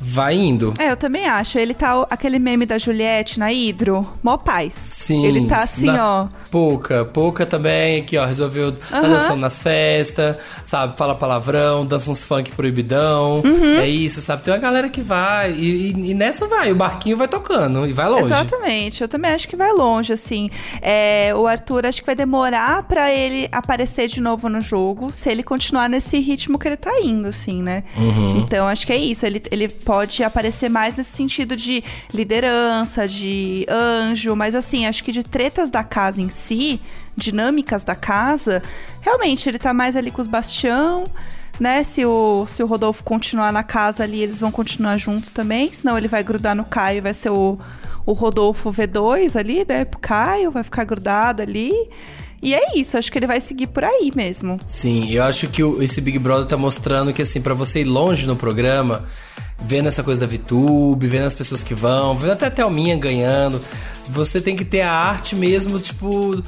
vai 0.00 0.34
indo. 0.34 0.74
É, 0.78 0.90
eu 0.90 0.96
também 0.96 1.26
acho. 1.26 1.58
Ele 1.58 1.74
tá 1.74 2.06
aquele 2.10 2.38
meme 2.38 2.66
da 2.66 2.78
Juliette 2.78 3.38
na 3.38 3.52
Hidro, 3.52 4.06
mó 4.22 4.36
paz. 4.36 4.74
Sim. 4.74 5.24
Ele 5.26 5.46
tá 5.46 5.62
assim, 5.62 5.86
na- 5.86 6.22
ó. 6.22 6.28
Pouca, 6.50 7.04
pouca 7.04 7.44
também, 7.44 8.00
aqui, 8.00 8.16
ó, 8.16 8.24
resolveu 8.24 8.72
tá 8.72 8.98
Aham. 8.98 9.08
dançando 9.08 9.40
nas 9.40 9.58
festas, 9.58 10.36
sabe? 10.62 10.96
Fala 10.96 11.14
palavrão, 11.14 11.84
dança 11.84 12.08
uns 12.10 12.22
funk 12.22 12.52
proibidão. 12.52 13.42
Uhum. 13.44 13.78
É 13.80 13.88
isso, 13.88 14.20
sabe? 14.20 14.42
Tem 14.44 14.54
uma 14.54 14.60
galera 14.60 14.88
que 14.88 15.00
vai. 15.00 15.50
E, 15.52 15.90
e- 15.92 16.10
e 16.10 16.14
nessa 16.14 16.46
vai, 16.46 16.70
o 16.70 16.74
barquinho 16.76 17.16
vai 17.16 17.26
tocando 17.26 17.86
e 17.88 17.92
vai 17.92 18.08
longe. 18.08 18.24
Exatamente, 18.24 19.02
eu 19.02 19.08
também 19.08 19.32
acho 19.32 19.48
que 19.48 19.56
vai 19.56 19.72
longe, 19.72 20.12
assim. 20.12 20.48
É, 20.80 21.32
o 21.34 21.46
Arthur 21.46 21.86
acho 21.86 22.00
que 22.00 22.06
vai 22.06 22.14
demorar 22.14 22.84
pra 22.84 23.12
ele 23.12 23.48
aparecer 23.50 24.06
de 24.06 24.20
novo 24.20 24.48
no 24.48 24.60
jogo, 24.60 25.10
se 25.12 25.28
ele 25.28 25.42
continuar 25.42 25.88
nesse 25.88 26.18
ritmo 26.20 26.56
que 26.58 26.68
ele 26.68 26.76
tá 26.76 27.00
indo, 27.00 27.26
assim, 27.28 27.62
né? 27.62 27.82
Uhum. 27.96 28.38
Então 28.38 28.68
acho 28.68 28.86
que 28.86 28.92
é 28.92 28.96
isso. 28.96 29.26
Ele, 29.26 29.42
ele 29.50 29.68
pode 29.84 30.22
aparecer 30.24 30.68
mais 30.68 30.96
nesse 30.96 31.12
sentido 31.12 31.54
de 31.56 31.82
liderança, 32.12 33.06
de 33.06 33.66
anjo, 33.68 34.34
mas 34.34 34.54
assim, 34.54 34.86
acho 34.86 35.04
que 35.04 35.12
de 35.12 35.22
tretas 35.22 35.70
da 35.70 35.84
casa 35.84 36.20
em 36.20 36.30
si, 36.30 36.80
dinâmicas 37.16 37.84
da 37.84 37.94
casa, 37.94 38.62
realmente 39.00 39.48
ele 39.48 39.58
tá 39.58 39.72
mais 39.74 39.94
ali 39.96 40.10
com 40.10 40.22
os 40.22 40.28
bastião. 40.28 41.04
Né, 41.60 41.84
se 41.84 42.04
o, 42.04 42.44
se 42.48 42.64
o 42.64 42.66
Rodolfo 42.66 43.04
continuar 43.04 43.52
na 43.52 43.62
casa 43.62 44.02
ali, 44.02 44.20
eles 44.20 44.40
vão 44.40 44.50
continuar 44.50 44.98
juntos 44.98 45.30
também. 45.30 45.72
Senão 45.72 45.96
ele 45.96 46.08
vai 46.08 46.20
grudar 46.24 46.52
no 46.56 46.64
Caio, 46.64 47.00
vai 47.00 47.14
ser 47.14 47.30
o, 47.30 47.56
o 48.04 48.12
Rodolfo 48.12 48.72
V2 48.72 49.36
ali, 49.38 49.64
né? 49.68 49.84
Pro 49.84 50.00
Caio, 50.00 50.50
vai 50.50 50.64
ficar 50.64 50.82
grudado 50.82 51.42
ali. 51.42 51.70
E 52.42 52.52
é 52.52 52.76
isso, 52.76 52.98
acho 52.98 53.10
que 53.12 53.16
ele 53.20 53.28
vai 53.28 53.40
seguir 53.40 53.68
por 53.68 53.84
aí 53.84 54.10
mesmo. 54.16 54.58
Sim, 54.66 55.08
eu 55.12 55.22
acho 55.22 55.46
que 55.46 55.62
o- 55.62 55.80
esse 55.80 56.00
Big 56.00 56.18
Brother 56.18 56.46
tá 56.46 56.56
mostrando 56.56 57.12
que, 57.12 57.22
assim, 57.22 57.40
pra 57.40 57.54
você 57.54 57.82
ir 57.82 57.84
longe 57.84 58.26
no 58.26 58.34
programa, 58.34 59.04
vendo 59.66 59.88
essa 59.88 60.02
coisa 60.02 60.20
da 60.20 60.26
VTube, 60.26 61.06
vendo 61.06 61.26
as 61.26 61.34
pessoas 61.34 61.62
que 61.62 61.74
vão, 61.74 62.16
vendo 62.16 62.32
até 62.32 62.46
a 62.46 62.50
Thelminha 62.50 62.96
ganhando. 62.96 63.60
Você 64.10 64.38
tem 64.38 64.54
que 64.54 64.66
ter 64.66 64.82
a 64.82 64.92
arte 64.92 65.34
mesmo, 65.34 65.80
tipo, 65.80 66.42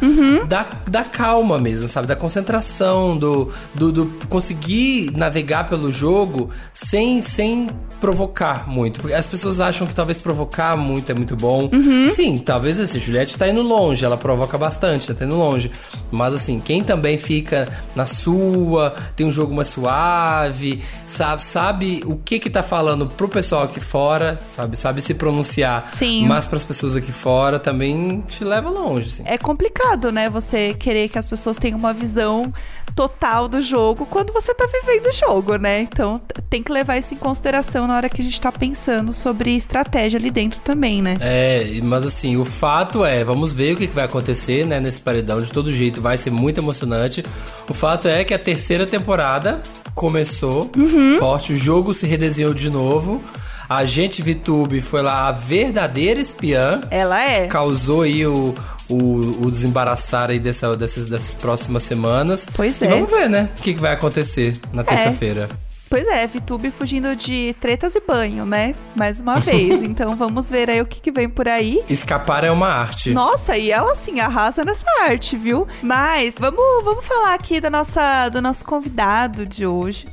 da, 0.47 0.67
da 0.91 1.05
calma 1.05 1.59
mesmo, 1.59 1.89
sabe? 1.89 2.07
Da 2.07 2.15
concentração, 2.15 3.17
do, 3.17 3.51
do, 3.75 3.91
do 3.91 4.07
conseguir 4.29 5.11
navegar 5.17 5.65
pelo 5.65 5.91
jogo 5.91 6.51
sem, 6.75 7.23
sem 7.23 7.69
provocar 7.99 8.69
muito. 8.69 9.01
Porque 9.01 9.15
as 9.15 9.27
pessoas 9.27 9.59
acham 9.59 9.87
que 9.87 9.95
talvez 9.95 10.19
provocar 10.19 10.77
muito 10.77 11.11
é 11.11 11.15
muito 11.15 11.35
bom. 11.35 11.71
Sim, 12.15 12.37
talvez 12.37 12.79
assim, 12.79 12.99
Juliette 12.99 13.39
tá 13.39 13.49
indo 13.49 13.63
longe, 13.63 14.05
ela 14.05 14.19
provoca 14.19 14.59
bastante, 14.59 15.13
tá 15.15 15.25
indo 15.25 15.37
longe. 15.37 15.71
Mas 16.11 16.35
assim, 16.35 16.61
quem 16.61 16.83
também 16.83 17.17
fica 17.17 17.67
na 17.95 18.05
sua, 18.05 18.95
tem 19.17 19.27
um 19.27 19.31
jogo 19.31 19.55
mais 19.55 19.69
suave, 19.69 20.83
sabe, 21.07 21.43
sabe 21.43 22.03
o 22.05 22.17
que 22.17 22.39
que 22.39 22.51
tá 22.51 22.63
falando 22.63 23.06
pro 23.09 23.29
pessoal 23.29 23.65
aqui 23.65 23.81
fora, 23.81 24.41
sabe, 24.49 24.77
sabe 24.77 25.01
se 25.01 25.15
pronunciar 25.15 25.87
Sim. 25.87 26.27
mas 26.27 26.49
pras 26.49 26.65
pessoas 26.65 26.95
aqui 26.95 27.13
fora 27.13 27.59
também 27.59 28.23
te 28.27 28.45
leva 28.45 28.71
longe, 28.71 29.09
assim. 29.09 29.23
É 29.27 29.39
complicado, 29.39 30.11
né? 30.11 30.29
Você 30.31 30.75
querer 30.75 31.09
que 31.09 31.19
as 31.19 31.29
pessoas 31.29 31.59
tenham 31.59 31.79
uma 31.79 31.93
visão 31.93 32.53
total 32.95 33.49
do 33.49 33.61
jogo 33.61 34.07
quando 34.07 34.33
você 34.33 34.55
tá 34.55 34.67
vivendo 34.67 35.07
o 35.07 35.13
jogo, 35.13 35.57
né? 35.57 35.81
Então 35.83 36.21
tem 36.49 36.63
que 36.63 36.73
levar 36.73 36.97
isso 36.97 37.15
em 37.15 37.17
consideração 37.17 37.87
na 37.87 37.97
hora 37.97 38.09
que 38.09 38.21
a 38.21 38.25
gente 38.25 38.41
tá 38.41 38.51
pensando 38.51 39.13
sobre 39.13 39.57
estratégia 39.57 40.19
ali 40.19 40.31
dentro 40.31 40.61
também, 40.61 41.03
né? 41.03 41.17
É, 41.21 41.81
mas 41.83 42.05
assim, 42.05 42.37
o 42.37 42.45
fato 42.45 43.05
é, 43.05 43.25
vamos 43.25 43.53
ver 43.53 43.75
o 43.75 43.77
que 43.77 43.87
vai 43.87 44.05
acontecer, 44.05 44.67
né, 44.67 44.81
nesse 44.81 45.01
paredão. 45.01 45.41
De 45.41 45.53
todo 45.53 45.73
jeito, 45.73 46.01
vai 46.01 46.17
ser 46.17 46.31
muito 46.31 46.61
emocionante. 46.61 47.25
O 47.69 47.75
fato 47.75 48.09
é 48.09 48.25
que 48.25 48.33
a 48.33 48.39
terceira 48.39 48.87
temporada 48.87 49.61
começou 49.97 50.71
forte, 51.19 51.55
o 51.55 51.57
jogo 51.57 51.95
se 51.95 52.07
redesenhou 52.07 52.53
de 52.55 52.69
novo. 52.71 53.21
A 53.69 53.85
gente 53.85 54.23
VTube 54.23 54.81
foi 54.81 55.03
lá 55.03 55.27
a 55.27 55.33
verdadeira 55.33 56.21
espiã. 56.21 56.83
Ela 56.89 57.21
é. 57.21 57.47
Causou 57.49 58.03
aí 58.03 58.25
o, 58.25 58.55
o, 58.89 58.97
o 59.45 59.51
desembaraçar 59.51 60.31
aí 60.31 60.39
dessa, 60.39 60.77
dessas, 60.77 61.11
dessas 61.11 61.35
próximas 61.35 61.83
semanas. 61.83 62.47
Pois 62.55 62.81
E 62.81 62.85
é. 62.85 62.89
vamos 62.89 63.11
ver, 63.11 63.29
né? 63.29 63.49
O 63.59 63.63
que, 63.63 63.75
que 63.75 63.81
vai 63.81 63.93
acontecer 63.93 64.55
na 64.73 64.85
terça-feira. 64.85 65.49
Pois 65.89 66.07
é, 66.09 66.27
VTube 66.27 66.71
fugindo 66.71 67.15
de 67.15 67.55
tretas 67.61 67.95
e 67.95 68.01
banho, 68.01 68.45
né? 68.45 68.75
Mais 68.95 69.21
uma 69.21 69.39
vez. 69.39 69.83
então 69.85 70.17
vamos 70.17 70.51
ver 70.51 70.69
aí 70.69 70.81
o 70.81 70.87
que, 70.87 71.01
que 71.01 71.13
vem 71.13 71.29
por 71.29 71.49
aí. 71.49 71.83
Escapar 71.89 72.43
é 72.45 72.51
uma 72.51 72.69
arte. 72.69 73.11
Nossa, 73.11 73.57
e 73.57 73.71
ela 73.71 73.93
assim 73.93 74.19
arrasa 74.21 74.65
nessa 74.65 74.87
arte, 75.03 75.37
viu? 75.37 75.67
Mas 75.83 76.35
vamos, 76.39 76.85
vamos 76.85 77.05
falar 77.05 77.35
aqui 77.35 77.61
da 77.61 77.71
nossa, 77.71 78.29
do 78.29 78.43
nosso 78.43 78.65
convidado 78.65 79.47
de 79.47 79.65
hoje. 79.65 80.09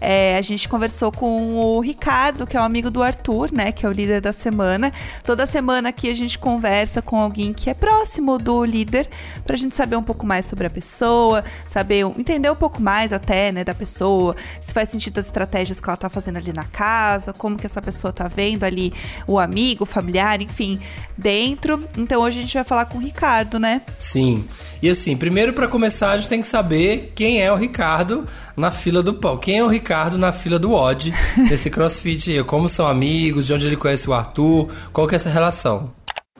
É, 0.00 0.36
a 0.36 0.42
gente 0.42 0.68
conversou 0.68 1.10
com 1.10 1.54
o 1.54 1.80
Ricardo, 1.80 2.46
que 2.46 2.56
é 2.56 2.60
um 2.60 2.64
amigo 2.64 2.90
do 2.90 3.02
Arthur, 3.02 3.50
né? 3.52 3.72
Que 3.72 3.86
é 3.86 3.88
o 3.88 3.92
líder 3.92 4.20
da 4.20 4.32
semana. 4.32 4.92
Toda 5.22 5.46
semana 5.46 5.88
aqui 5.88 6.10
a 6.10 6.14
gente 6.14 6.38
conversa 6.38 7.00
com 7.00 7.16
alguém 7.16 7.52
que 7.52 7.70
é 7.70 7.74
próximo 7.74 8.38
do 8.38 8.64
líder, 8.64 9.08
pra 9.44 9.56
gente 9.56 9.74
saber 9.74 9.96
um 9.96 10.02
pouco 10.02 10.26
mais 10.26 10.46
sobre 10.46 10.66
a 10.66 10.70
pessoa, 10.70 11.44
saber, 11.66 12.04
entender 12.18 12.50
um 12.50 12.56
pouco 12.56 12.82
mais 12.82 13.12
até, 13.12 13.50
né, 13.52 13.64
da 13.64 13.74
pessoa, 13.74 14.36
se 14.60 14.72
faz 14.72 14.88
sentido 14.88 15.18
as 15.18 15.26
estratégias 15.26 15.80
que 15.80 15.88
ela 15.88 15.96
tá 15.96 16.08
fazendo 16.08 16.36
ali 16.36 16.52
na 16.52 16.64
casa, 16.64 17.32
como 17.32 17.56
que 17.56 17.66
essa 17.66 17.80
pessoa 17.80 18.12
tá 18.12 18.28
vendo 18.28 18.64
ali 18.64 18.92
o 19.26 19.38
amigo, 19.38 19.84
o 19.84 19.86
familiar, 19.86 20.40
enfim, 20.40 20.80
dentro. 21.16 21.82
Então 21.96 22.22
hoje 22.22 22.38
a 22.38 22.42
gente 22.42 22.54
vai 22.54 22.64
falar 22.64 22.86
com 22.86 22.98
o 22.98 23.00
Ricardo, 23.00 23.58
né? 23.58 23.82
Sim. 23.98 24.44
E 24.82 24.88
assim, 24.88 25.16
primeiro 25.16 25.52
pra 25.52 25.66
começar, 25.68 26.10
a 26.10 26.16
gente 26.18 26.28
tem 26.28 26.40
que 26.40 26.46
saber 26.46 27.12
quem 27.14 27.40
é 27.40 27.50
o 27.50 27.56
Ricardo 27.56 28.26
na 28.56 28.70
fila 28.70 29.02
do 29.02 29.14
pão. 29.14 29.36
Quem 29.36 29.58
é 29.58 29.64
o 29.64 29.68
Ricardo 29.68 30.16
na 30.16 30.32
fila 30.32 30.58
do 30.58 30.72
odd 30.72 31.12
desse 31.48 31.70
crossfit? 31.70 32.42
Como 32.44 32.68
são 32.68 32.86
amigos, 32.86 33.46
de 33.46 33.52
onde 33.52 33.66
ele 33.66 33.76
conhece 33.76 34.08
o 34.08 34.12
Arthur, 34.12 34.68
qual 34.92 35.06
que 35.06 35.14
é 35.14 35.16
essa 35.16 35.28
relação? 35.28 35.92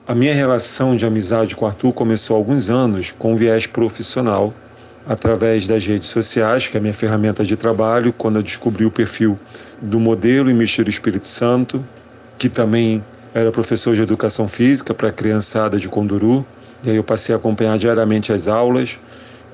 A 0.07 0.13
minha 0.13 0.35
relação 0.35 0.95
de 0.95 1.05
amizade 1.05 1.55
com 1.55 1.65
o 1.65 1.67
Arthur 1.67 1.91
começou 1.91 2.35
há 2.35 2.39
alguns 2.39 2.69
anos 2.69 3.11
com 3.11 3.33
um 3.33 3.35
viés 3.35 3.65
profissional, 3.65 4.53
através 5.07 5.67
das 5.67 5.85
redes 5.85 6.09
sociais, 6.09 6.67
que 6.67 6.77
é 6.77 6.79
a 6.79 6.81
minha 6.81 6.93
ferramenta 6.93 7.43
de 7.43 7.55
trabalho, 7.55 8.13
quando 8.13 8.35
eu 8.35 8.43
descobri 8.43 8.85
o 8.85 8.91
perfil 8.91 9.37
do 9.81 9.99
modelo 9.99 10.49
e 10.49 10.53
Mexer 10.53 10.87
Espírito 10.87 11.27
Santo, 11.27 11.83
que 12.37 12.49
também 12.49 13.03
era 13.33 13.51
professor 13.51 13.95
de 13.95 14.01
educação 14.01 14.47
física 14.47 14.93
para 14.93 15.09
a 15.09 15.11
criançada 15.11 15.77
de 15.77 15.89
Conduru. 15.89 16.45
E 16.83 16.89
aí 16.89 16.95
eu 16.95 17.03
passei 17.03 17.33
a 17.33 17.37
acompanhar 17.37 17.77
diariamente 17.77 18.31
as 18.31 18.47
aulas, 18.47 18.99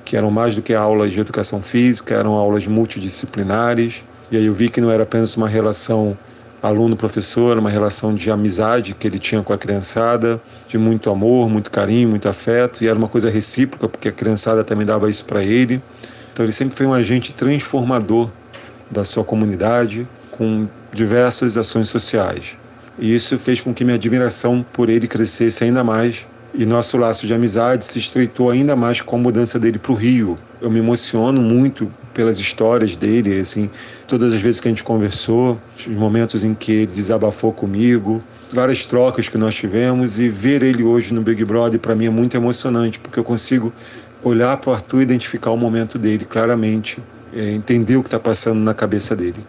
que 0.04 0.16
eram 0.16 0.30
mais 0.30 0.56
do 0.56 0.62
que 0.62 0.74
aulas 0.74 1.12
de 1.12 1.20
educação 1.20 1.62
física, 1.62 2.14
eram 2.14 2.32
aulas 2.32 2.66
multidisciplinares. 2.66 4.04
E 4.30 4.36
aí 4.36 4.46
eu 4.46 4.52
vi 4.52 4.68
que 4.68 4.80
não 4.80 4.90
era 4.90 5.02
apenas 5.02 5.36
uma 5.36 5.48
relação 5.48 6.16
aluno-professor, 6.62 7.58
uma 7.58 7.70
relação 7.70 8.14
de 8.14 8.30
amizade 8.30 8.94
que 8.94 9.06
ele 9.06 9.18
tinha 9.18 9.42
com 9.42 9.52
a 9.52 9.58
criançada, 9.58 10.40
de 10.68 10.78
muito 10.78 11.10
amor, 11.10 11.48
muito 11.48 11.70
carinho, 11.70 12.08
muito 12.08 12.28
afeto, 12.28 12.84
e 12.84 12.88
era 12.88 12.96
uma 12.96 13.08
coisa 13.08 13.28
recíproca, 13.28 13.88
porque 13.88 14.08
a 14.08 14.12
criançada 14.12 14.62
também 14.62 14.86
dava 14.86 15.10
isso 15.10 15.24
para 15.24 15.42
ele. 15.42 15.82
Então 16.32 16.44
ele 16.44 16.52
sempre 16.52 16.74
foi 16.74 16.86
um 16.86 16.94
agente 16.94 17.32
transformador 17.32 18.30
da 18.90 19.04
sua 19.04 19.24
comunidade, 19.24 20.06
com 20.30 20.68
diversas 20.92 21.56
ações 21.56 21.88
sociais. 21.88 22.56
E 22.98 23.14
isso 23.14 23.36
fez 23.38 23.60
com 23.60 23.74
que 23.74 23.84
minha 23.84 23.96
admiração 23.96 24.64
por 24.72 24.88
ele 24.88 25.08
crescesse 25.08 25.64
ainda 25.64 25.82
mais 25.82 26.26
e 26.54 26.66
nosso 26.66 26.96
laço 26.98 27.26
de 27.26 27.32
amizade 27.32 27.86
se 27.86 27.98
estreitou 27.98 28.50
ainda 28.50 28.76
mais 28.76 29.00
com 29.00 29.16
a 29.16 29.18
mudança 29.18 29.58
dele 29.58 29.78
para 29.78 29.92
o 29.92 29.94
Rio. 29.94 30.38
Eu 30.60 30.70
me 30.70 30.78
emociono 30.78 31.40
muito 31.40 31.90
pelas 32.12 32.38
histórias 32.38 32.96
dele, 32.96 33.40
assim, 33.40 33.70
todas 34.06 34.34
as 34.34 34.40
vezes 34.40 34.60
que 34.60 34.68
a 34.68 34.70
gente 34.70 34.84
conversou, 34.84 35.58
os 35.76 35.86
momentos 35.86 36.44
em 36.44 36.54
que 36.54 36.72
ele 36.72 36.86
desabafou 36.86 37.52
comigo, 37.52 38.22
várias 38.52 38.84
trocas 38.84 39.28
que 39.28 39.38
nós 39.38 39.54
tivemos 39.54 40.20
e 40.20 40.28
ver 40.28 40.62
ele 40.62 40.82
hoje 40.82 41.14
no 41.14 41.22
Big 41.22 41.42
Brother 41.44 41.80
para 41.80 41.94
mim 41.94 42.06
é 42.06 42.10
muito 42.10 42.36
emocionante, 42.36 42.98
porque 42.98 43.18
eu 43.18 43.24
consigo 43.24 43.72
olhar 44.22 44.56
para 44.58 44.70
o 44.70 44.74
Arthur 44.74 45.00
e 45.00 45.02
identificar 45.04 45.50
o 45.50 45.56
momento 45.56 45.98
dele 45.98 46.24
claramente, 46.24 47.02
é, 47.34 47.50
entender 47.50 47.96
o 47.96 48.02
que 48.02 48.08
está 48.08 48.20
passando 48.20 48.60
na 48.60 48.74
cabeça 48.74 49.16
dele. 49.16 49.42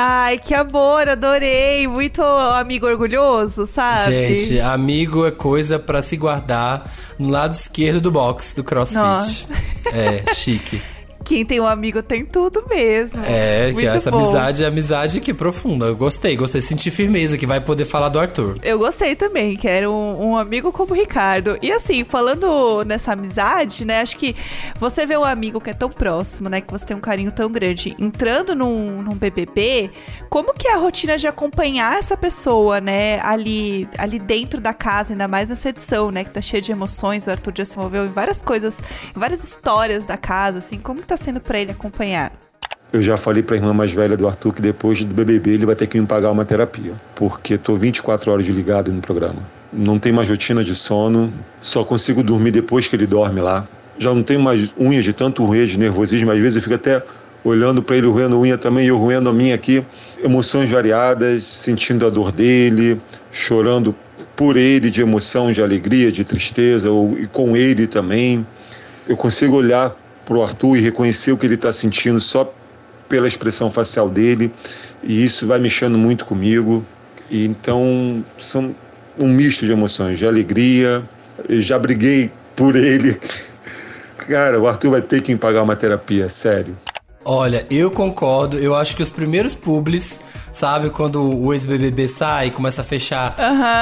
Ai, 0.00 0.38
que 0.38 0.54
amor, 0.54 1.08
adorei. 1.08 1.88
Muito 1.88 2.22
amigo 2.22 2.86
orgulhoso, 2.86 3.66
sabe? 3.66 4.12
Gente, 4.12 4.60
amigo 4.60 5.26
é 5.26 5.32
coisa 5.32 5.76
pra 5.76 6.02
se 6.02 6.16
guardar 6.16 6.88
no 7.18 7.28
lado 7.28 7.52
esquerdo 7.52 8.02
do 8.02 8.12
box 8.12 8.52
do 8.54 8.62
CrossFit. 8.62 8.96
Nossa. 8.96 9.46
É, 9.92 10.32
chique. 10.34 10.80
Quem 11.28 11.44
tem 11.44 11.60
um 11.60 11.66
amigo 11.66 12.02
tem 12.02 12.24
tudo 12.24 12.64
mesmo. 12.70 13.22
É, 13.22 13.70
Muito 13.70 13.86
essa 13.86 14.10
bom. 14.10 14.16
amizade 14.16 14.64
é 14.64 14.66
amizade 14.66 15.20
que 15.20 15.34
profunda. 15.34 15.84
Eu 15.84 15.94
gostei, 15.94 16.34
gostei. 16.34 16.62
Senti 16.62 16.90
firmeza 16.90 17.36
que 17.36 17.46
vai 17.46 17.60
poder 17.60 17.84
falar 17.84 18.08
do 18.08 18.18
Arthur. 18.18 18.54
Eu 18.62 18.78
gostei 18.78 19.14
também, 19.14 19.54
quero 19.54 19.92
um, 19.92 20.30
um 20.30 20.36
amigo 20.38 20.72
como 20.72 20.92
o 20.92 20.96
Ricardo. 20.96 21.58
E 21.60 21.70
assim, 21.70 22.02
falando 22.02 22.82
nessa 22.86 23.12
amizade, 23.12 23.84
né? 23.84 24.00
Acho 24.00 24.16
que 24.16 24.34
você 24.80 25.04
vê 25.04 25.18
um 25.18 25.24
amigo 25.24 25.60
que 25.60 25.68
é 25.68 25.74
tão 25.74 25.90
próximo, 25.90 26.48
né? 26.48 26.62
Que 26.62 26.72
você 26.72 26.86
tem 26.86 26.96
um 26.96 27.00
carinho 27.00 27.30
tão 27.30 27.52
grande, 27.52 27.94
entrando 27.98 28.54
num, 28.54 29.02
num 29.02 29.14
BBB, 29.14 29.90
como 30.30 30.54
que 30.54 30.66
é 30.66 30.72
a 30.72 30.78
rotina 30.78 31.18
de 31.18 31.26
acompanhar 31.26 31.98
essa 31.98 32.16
pessoa, 32.16 32.80
né? 32.80 33.20
Ali, 33.20 33.86
ali 33.98 34.18
dentro 34.18 34.62
da 34.62 34.72
casa, 34.72 35.12
ainda 35.12 35.28
mais 35.28 35.46
nessa 35.46 35.68
edição, 35.68 36.10
né? 36.10 36.24
Que 36.24 36.30
tá 36.30 36.40
cheia 36.40 36.62
de 36.62 36.72
emoções. 36.72 37.26
O 37.26 37.30
Arthur 37.30 37.52
já 37.54 37.66
se 37.66 37.76
envolveu 37.76 38.06
em 38.06 38.12
várias 38.12 38.42
coisas, 38.42 38.80
em 39.14 39.20
várias 39.20 39.44
histórias 39.44 40.06
da 40.06 40.16
casa, 40.16 40.60
assim. 40.60 40.78
Como 40.78 41.02
que 41.02 41.06
tá 41.06 41.17
sendo 41.18 41.40
pra 41.40 41.58
ele 41.58 41.72
acompanhar? 41.72 42.32
Eu 42.90 43.02
já 43.02 43.18
falei 43.18 43.42
para 43.42 43.54
a 43.54 43.58
irmã 43.58 43.74
mais 43.74 43.92
velha 43.92 44.16
do 44.16 44.26
Arthur 44.26 44.54
que 44.54 44.62
depois 44.62 45.04
do 45.04 45.12
BBB 45.12 45.50
ele 45.50 45.66
vai 45.66 45.76
ter 45.76 45.86
que 45.86 46.00
me 46.00 46.06
pagar 46.06 46.30
uma 46.30 46.44
terapia, 46.44 46.94
porque 47.14 47.54
estou 47.54 47.76
24 47.76 48.32
horas 48.32 48.46
ligado 48.46 48.90
no 48.90 49.02
programa. 49.02 49.42
Não 49.70 49.98
tem 49.98 50.10
mais 50.10 50.30
rotina 50.30 50.64
de 50.64 50.74
sono, 50.74 51.30
só 51.60 51.84
consigo 51.84 52.22
dormir 52.22 52.50
depois 52.50 52.88
que 52.88 52.96
ele 52.96 53.06
dorme 53.06 53.42
lá. 53.42 53.66
Já 53.98 54.14
não 54.14 54.22
tenho 54.22 54.40
mais 54.40 54.72
unhas 54.78 55.04
de 55.04 55.12
tanto 55.12 55.44
roer, 55.44 55.66
de 55.66 55.78
nervosismo, 55.78 56.30
às 56.30 56.38
vezes 56.38 56.56
eu 56.56 56.62
fico 56.62 56.76
até 56.76 57.02
olhando 57.44 57.82
para 57.82 57.96
ele 57.96 58.06
roendo 58.06 58.40
unha 58.40 58.56
também 58.56 58.86
e 58.86 58.88
eu 58.88 58.96
roendo 58.96 59.28
a 59.28 59.32
minha 59.32 59.54
aqui. 59.54 59.84
Emoções 60.22 60.70
variadas, 60.70 61.42
sentindo 61.42 62.06
a 62.06 62.10
dor 62.10 62.32
dele, 62.32 62.98
chorando 63.30 63.94
por 64.34 64.56
ele 64.56 64.88
de 64.90 65.00
emoção, 65.00 65.52
de 65.52 65.60
alegria, 65.60 66.10
de 66.10 66.24
tristeza, 66.24 66.90
ou, 66.90 67.18
e 67.18 67.26
com 67.26 67.56
ele 67.56 67.86
também. 67.86 68.46
Eu 69.06 69.16
consigo 69.16 69.56
olhar 69.56 69.94
para 70.28 70.36
o 70.36 70.42
Arthur 70.42 70.76
e 70.76 70.80
reconhecer 70.82 71.32
o 71.32 71.38
que 71.38 71.46
ele 71.46 71.54
está 71.54 71.72
sentindo 71.72 72.20
só 72.20 72.52
pela 73.08 73.26
expressão 73.26 73.70
facial 73.70 74.10
dele, 74.10 74.52
e 75.02 75.24
isso 75.24 75.46
vai 75.46 75.58
mexendo 75.58 75.96
muito 75.96 76.26
comigo. 76.26 76.84
E 77.30 77.46
então 77.46 78.22
são 78.38 78.74
um 79.18 79.28
misto 79.28 79.64
de 79.64 79.72
emoções, 79.72 80.18
de 80.18 80.26
alegria. 80.26 81.02
Eu 81.48 81.62
já 81.62 81.78
briguei 81.78 82.30
por 82.54 82.76
ele. 82.76 83.18
Cara, 84.28 84.60
o 84.60 84.68
Arthur 84.68 84.90
vai 84.90 85.00
ter 85.00 85.22
que 85.22 85.32
me 85.32 85.38
pagar 85.38 85.62
uma 85.62 85.74
terapia, 85.74 86.28
sério. 86.28 86.76
Olha, 87.24 87.66
eu 87.70 87.90
concordo. 87.90 88.58
Eu 88.58 88.74
acho 88.74 88.94
que 88.94 89.02
os 89.02 89.08
primeiros 89.08 89.54
publis, 89.54 90.18
sabe, 90.58 90.90
quando 90.90 91.22
o 91.22 91.52
ex-BBB 91.52 92.08
sai 92.08 92.48
e 92.48 92.50
começa 92.50 92.80
a 92.82 92.84
fechar 92.84 93.34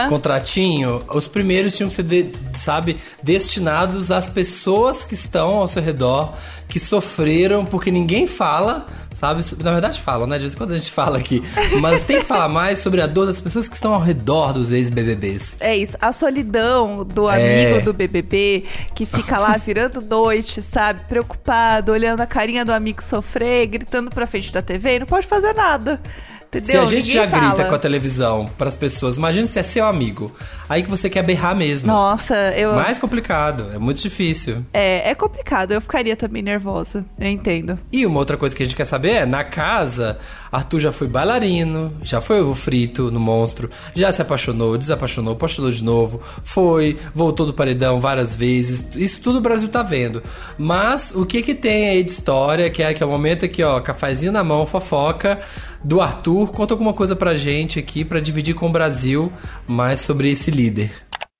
contratinho, 0.09 1.03
os 1.13 1.27
primeiros 1.27 1.77
tinham 1.77 1.89
que 1.89 1.97
ser, 1.97 2.03
de- 2.03 2.33
sabe, 2.59 2.97
destinados 3.23 4.11
às 4.11 4.29
pessoas 4.29 5.05
que 5.05 5.15
estão 5.15 5.57
ao 5.57 5.69
seu 5.69 5.83
redor, 5.83 6.35
que 6.69 6.79
sofreram, 6.79 7.65
porque 7.65 7.91
ninguém 7.91 8.27
fala 8.27 8.87
sabe? 9.19 9.43
Na 9.65 9.73
verdade 9.73 9.99
falam, 9.99 10.27
né? 10.27 10.37
De 10.37 10.43
vez 10.43 10.53
em 10.53 10.57
quando 10.59 10.73
a 10.73 10.77
gente 10.77 10.91
fala 10.93 11.17
aqui. 11.17 11.43
Mas 11.81 12.03
tem 12.03 12.19
que 12.19 12.25
falar 12.27 12.51
mais 12.51 12.81
sobre 12.81 13.01
a 13.01 13.07
dor 13.07 13.25
das 13.25 13.41
pessoas 13.41 13.67
que 13.67 13.75
estão 13.75 13.95
ao 13.95 14.01
redor 14.03 14.53
dos 14.53 14.71
ex-BBBs. 14.71 15.57
É 15.59 15.75
isso, 15.75 15.97
a 16.03 16.13
solidão 16.13 17.03
do 17.03 17.27
É. 17.31 17.71
amigo 17.73 17.83
do 17.87 17.95
BBB 17.95 18.67
que 18.95 19.07
fica 19.07 19.39
lá 19.39 19.57
virando 19.57 20.03
noite, 20.05 20.61
sabe? 20.61 21.01
Preocupado, 21.09 21.93
olhando 21.93 22.21
a 22.21 22.27
carinha 22.27 22.63
do 22.63 22.73
amigo 22.75 23.03
sofrer, 23.03 23.67
gritando 23.69 24.11
pra 24.11 24.27
frente 24.27 24.53
da 24.53 24.61
TV 24.61 24.97
e 24.97 24.99
não 24.99 25.07
pode 25.07 25.27
fazer 25.27 25.55
nada. 25.55 25.99
Entendeu? 26.49 26.71
Se 26.71 26.77
a 26.77 26.85
gente 26.85 27.09
Ninguém 27.09 27.25
já 27.25 27.29
fala. 27.29 27.49
grita 27.55 27.69
com 27.69 27.75
a 27.75 27.79
televisão 27.79 28.51
pras 28.57 28.75
pessoas, 28.77 29.17
imagina 29.17 29.47
se 29.47 29.59
é 29.59 29.63
seu 29.63 29.85
amigo. 29.87 30.33
Aí 30.69 30.83
que 30.83 30.89
você 30.89 31.11
quer 31.11 31.23
berrar 31.23 31.55
mesmo. 31.55 31.89
Nossa, 31.89 32.35
eu. 32.57 32.75
Mais 32.75 32.99
complicado, 32.99 33.71
é 33.75 33.79
muito 33.79 34.01
difícil. 34.01 34.65
É, 34.73 35.11
é 35.11 35.15
complicado, 35.15 35.73
eu 35.73 35.81
ficaria 35.81 36.17
também 36.17 36.43
nervosa. 36.43 37.05
Eu 37.19 37.29
entendo. 37.29 37.79
E 37.93 38.07
uma 38.07 38.19
outra 38.19 38.37
coisa 38.37 38.55
que 38.55 38.63
a 38.63 38.67
gente 38.67 38.77
quer 38.77 38.85
saber 38.85 39.11
é, 39.11 39.27
na 39.27 39.45
casa, 39.45 40.19
Arthur 40.51 40.81
já 40.81 40.93
foi 40.93 41.07
bailarino, 41.07 41.93
já 42.03 42.21
foi 42.21 42.41
ovo 42.41 42.55
frito 42.55 43.11
no 43.11 43.21
monstro, 43.21 43.71
já 43.95 44.11
se 44.11 44.23
apaixonou, 44.23 44.79
desapaixonou, 44.79 45.35
apaixonou 45.35 45.71
de 45.71 45.83
novo, 45.83 46.21
foi, 46.43 46.99
voltou 47.15 47.47
do 47.47 47.53
paredão 47.55 48.01
várias 48.01 48.35
vezes. 48.35 48.85
Isso 48.95 49.21
tudo 49.21 49.39
o 49.39 49.43
Brasil 49.43 49.69
tá 49.69 49.83
vendo. 49.83 50.23
Mas 50.57 51.13
o 51.15 51.27
que 51.27 51.43
que 51.43 51.55
tem 51.55 51.89
aí 51.89 52.03
de 52.03 52.11
história, 52.11 52.71
que 52.71 52.83
é, 52.83 52.95
que 52.95 53.03
é 53.03 53.07
o 53.07 53.09
momento 53.09 53.45
aqui, 53.45 53.63
ó, 53.63 53.81
cafezinho 53.81 54.33
na 54.33 54.43
mão, 54.43 54.65
fofoca 54.67 55.41
do 55.87 56.01
Arthur. 56.01 56.53
Conta 56.53 56.75
alguma 56.75 56.93
coisa 56.93 57.15
pra 57.15 57.37
gente 57.37 57.79
aqui 57.79 58.05
pra 58.05 58.19
dividir 58.19 58.55
com 58.55 58.67
o 58.67 58.73
Brasil 58.73 59.33
mais 59.69 60.01
sobre 60.01 60.31
esse 60.31 60.51
líder. 60.51 60.91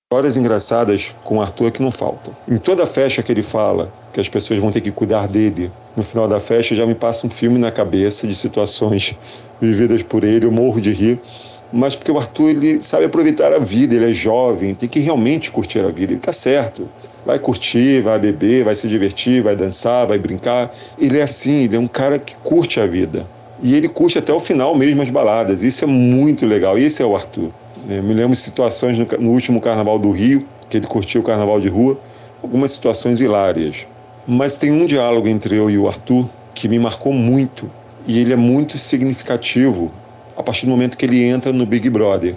Histórias 0.05 0.37
engraçadas 0.37 1.13
com 1.25 1.39
o 1.39 1.43
Arthur 1.43 1.73
que 1.73 1.83
não 1.83 1.91
faltam. 1.91 2.33
Em 2.49 2.57
toda 2.57 2.87
festa 2.87 3.25
que 3.25 3.33
ele 3.33 3.43
fala 3.43 3.93
que 4.13 4.21
as 4.21 4.29
pessoas 4.29 4.61
vão 4.61 4.71
ter 4.71 4.81
que 4.81 4.93
cuidar 4.93 5.27
dele, 5.27 5.69
no 5.97 6.03
final 6.03 6.29
da 6.29 6.39
festa 6.39 6.77
já 6.77 6.87
me 6.87 6.95
passa 6.95 7.27
um 7.27 7.31
filme 7.31 7.59
na 7.59 7.73
cabeça 7.73 8.29
de 8.29 8.35
situações 8.35 9.17
vividas 9.61 10.05
por 10.05 10.23
ele, 10.23 10.47
eu 10.47 10.53
morro 10.53 10.81
de 10.81 10.93
rir. 10.93 11.21
Mas 11.73 11.97
porque 11.97 12.13
o 12.13 12.17
Arthur 12.17 12.51
ele 12.51 12.81
sabe 12.81 13.05
aproveitar 13.05 13.53
a 13.53 13.59
vida, 13.59 13.97
ele 13.97 14.09
é 14.09 14.15
jovem, 14.15 14.73
tem 14.77 14.89
que 14.89 15.01
realmente 15.01 15.51
curtir 15.51 15.81
a 15.81 15.89
vida, 15.89 16.13
ele 16.13 16.21
tá 16.21 16.33
certo. 16.33 16.89
Vai 17.27 17.41
curtir, 17.41 18.01
vai 18.03 18.21
beber, 18.21 18.63
vai 18.63 18.77
se 18.77 18.87
divertir, 18.87 19.43
vai 19.43 19.57
dançar, 19.57 20.07
vai 20.07 20.17
brincar. 20.17 20.73
Ele 20.97 21.19
é 21.19 21.23
assim, 21.23 21.65
ele 21.65 21.75
é 21.75 21.81
um 21.81 21.89
cara 21.89 22.21
que 22.21 22.37
curte 22.37 22.79
a 22.79 22.87
vida. 22.87 23.27
E 23.63 23.75
ele 23.75 23.89
curte 23.89 24.19
até 24.19 24.33
o 24.33 24.39
final 24.39 24.75
mesmo 24.75 25.03
as 25.03 25.11
baladas. 25.11 25.63
Isso 25.63 25.85
é 25.85 25.87
muito 25.87 26.45
legal. 26.47 26.79
Esse 26.79 27.03
é 27.03 27.07
o 27.07 27.15
Arthur. 27.15 27.51
Eu 27.89 28.03
me 28.03 28.13
lembro 28.13 28.33
de 28.33 28.39
situações 28.39 28.99
no, 28.99 29.07
no 29.19 29.31
último 29.31 29.61
carnaval 29.61 29.99
do 29.99 30.11
Rio, 30.11 30.47
que 30.69 30.77
ele 30.77 30.87
curtiu 30.87 31.21
o 31.21 31.25
carnaval 31.25 31.61
de 31.61 31.69
rua, 31.69 31.99
algumas 32.43 32.73
situações 32.73 33.21
hilárias. 33.21 33.87
Mas 34.27 34.59
tem 34.59 34.71
um 34.71 34.87
diálogo 34.87 35.29
entre 35.29 35.57
eu 35.57 35.71
e 35.71 35.79
o 35.79 35.87
Arthur 35.87 36.29
que 36.55 36.69
me 36.69 36.79
marcou 36.79 37.13
muito. 37.13 37.71
E 38.07 38.19
ele 38.19 38.33
é 38.33 38.37
muito 38.37 38.77
significativo 38.77 39.93
a 40.37 40.43
partir 40.43 40.67
do 40.67 40.71
momento 40.71 40.97
que 40.97 41.07
ele 41.07 41.23
entra 41.23 41.53
no 41.53 41.65
Big 41.65 41.89
Brother. 41.89 42.35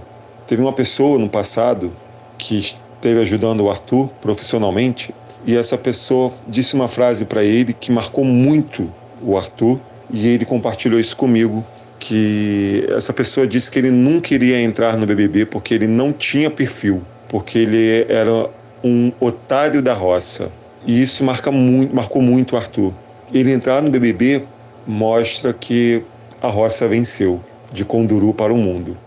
Teve 0.48 0.62
uma 0.62 0.74
pessoa 0.74 1.20
no 1.20 1.28
passado 1.28 1.92
que 2.38 2.58
esteve 2.58 3.22
ajudando 3.22 3.62
o 3.62 3.70
Arthur 3.70 4.10
profissionalmente 4.22 5.14
e 5.46 5.56
essa 5.56 5.78
pessoa 5.78 6.32
disse 6.48 6.76
uma 6.76 6.88
frase 6.88 7.26
para 7.26 7.44
ele 7.44 7.74
que 7.74 7.92
marcou 7.92 8.24
muito 8.24 8.90
o 9.22 9.38
Arthur 9.38 9.80
e 10.12 10.28
ele 10.28 10.46
compartilhou 10.46 11.00
isso 11.00 11.16
comigo 11.16 11.66
que 12.00 12.86
essa 12.90 13.12
pessoa 13.12 13.46
disse 13.46 13.70
que 13.70 13.78
ele 13.78 13.92
nunca 13.92 14.34
iria 14.34 14.60
entrar 14.62 14.98
no 14.98 15.06
BBB 15.06 15.46
porque 15.46 15.74
ele 15.74 15.88
não 15.88 16.14
tinha 16.14 16.50
perfil, 16.50 17.02
porque 17.28 17.60
ele 17.60 18.06
era 18.08 18.50
um 18.84 19.12
otário 19.20 19.82
da 19.82 19.94
roça. 19.94 20.50
E 20.86 21.02
isso 21.02 21.24
marca 21.26 21.52
muito, 21.52 21.94
marcou 21.94 22.22
muito 22.22 22.54
o 22.54 22.58
Arthur. 22.58 22.94
Ele 23.34 23.52
entrar 23.52 23.82
no 23.82 23.90
BBB 23.90 24.44
mostra 24.88 25.54
que 25.54 26.02
a 26.42 26.48
roça 26.48 26.88
venceu 26.88 27.40
de 27.72 27.84
Conduru 27.84 28.34
para 28.34 28.54
o 28.54 28.58
mundo. 28.58 28.98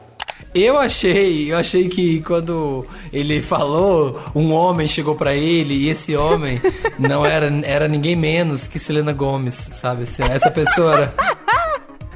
Eu 0.55 0.77
achei, 0.79 1.51
eu 1.51 1.57
achei 1.57 1.89
que 1.89 2.21
quando 2.21 2.87
ele 3.13 3.41
falou, 3.41 4.21
um 4.35 4.53
homem 4.53 4.87
chegou 4.87 5.15
pra 5.15 5.35
ele 5.35 5.75
e 5.75 5.89
esse 5.89 6.15
homem 6.15 6.61
não 6.99 7.25
era, 7.25 7.47
era 7.65 7.89
ninguém 7.89 8.15
menos 8.15 8.69
que 8.69 8.79
Selena 8.79 9.13
Gomes, 9.15 9.69
sabe? 9.73 10.03
Assim, 10.03 10.23
Essa 10.25 10.51
pessoa 10.51 10.95
era, 10.95 11.15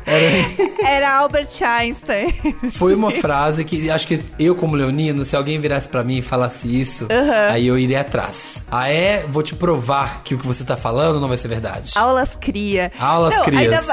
era- 0.05 0.67
Era 0.87 1.17
Albert 1.17 1.49
Einstein. 1.63 2.33
foi 2.73 2.95
uma 2.95 3.11
frase 3.11 3.65
que 3.65 3.91
acho 3.91 4.07
que 4.07 4.21
eu 4.39 4.55
como 4.55 4.77
leonino, 4.77 5.25
se 5.25 5.35
alguém 5.35 5.59
virasse 5.61 5.89
pra 5.89 6.05
mim 6.05 6.19
e 6.19 6.23
falasse 6.23 6.69
isso, 6.69 7.09
aí 7.51 7.67
eu 7.67 7.77
iria 7.79 8.03
atrás. 8.03 8.59
Ah 8.71 8.89
é, 8.89 9.27
vou 9.27 9.43
te 9.43 9.55
provar 9.55 10.23
que 10.23 10.35
o 10.35 10.39
que 10.39 10.47
você 10.47 10.63
tá 10.63 10.77
falando 10.77 11.21
não 11.21 11.27
vai 11.27 11.37
ser 11.37 11.49
verdade. 11.49 11.93
Aulas 11.97 12.37
cria. 12.41 12.93
Aulas 13.01 13.35
Não, 13.35 13.43
crias. 13.45 13.89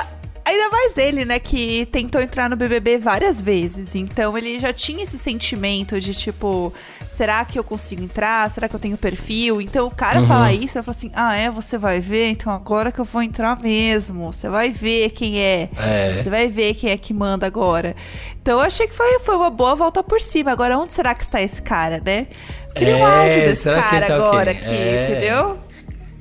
Ainda, 0.46 0.64
ma- 0.64 0.64
ainda 0.64 0.70
mais 0.70 0.98
ele, 0.98 1.26
né, 1.26 1.40
que 1.40 1.86
tentou 1.92 2.22
entrar 2.22 2.50
no 2.50 2.56
BBB 2.56 2.98
várias 2.98 3.42
vezes. 3.42 3.96
Então 3.96 4.38
ele 4.38 4.60
já 4.60 4.74
tinha 4.74 5.04
esse 5.04 5.18
sentimento 5.18 6.00
de 6.00 6.14
tipo, 6.14 6.74
será 7.08 7.44
que 7.46 7.58
eu 7.58 7.64
consigo 7.64 8.04
entrar? 8.04 8.50
Será 8.50 8.68
que 8.68 8.76
eu 8.76 8.80
tenho 8.80 8.98
perfil? 8.98 9.62
Então 9.62 9.88
o 9.88 9.92
cara 9.92 10.20
Uhum. 10.20 10.28
fala 10.28 10.52
isso, 10.54 10.78
eu 10.78 10.84
falo 10.84 10.96
assim: 10.98 11.12
ah, 11.16 11.36
é, 11.36 11.50
você 11.50 11.78
vai 11.78 12.00
ver? 12.00 12.30
Então 12.30 12.52
agora 12.52 12.92
que 12.92 13.00
eu 13.00 13.06
vou 13.06 13.22
entrar 13.22 13.60
mesmo. 13.60 14.32
Você 14.32 14.50
vai 14.50 14.70
ver 14.70 15.12
quem 15.12 15.40
é. 15.40 15.70
É. 15.78 16.22
Você 16.24 16.30
vai 16.30 16.48
ver 16.48 16.74
quem 16.76 16.90
é 16.92 16.98
que 16.98 17.14
manda 17.14 17.46
agora. 17.48 17.96
Então 18.42 18.60
eu 18.60 18.66
achei 18.66 18.88
que 18.88 18.94
foi, 18.94 19.20
foi 19.20 19.36
uma 19.36 19.50
boa 19.50 19.76
volta 19.76 20.04
por 20.04 20.20
cima. 20.20 20.52
Agora, 20.52 20.78
onde 20.78 20.92
será 20.94 21.16
que 21.16 21.24
está 21.24 21.42
esse 21.42 21.62
cara, 21.62 22.02
né? 22.04 22.28
Queria 22.76 22.98
um 22.98 23.08
É, 23.08 23.20
áudio 23.28 23.42
desse 23.48 23.70
cara 23.70 24.08
tá 24.08 24.16
agora 24.16 24.52
aqui, 24.52 24.66
É. 24.70 25.08
entendeu? 25.12 25.60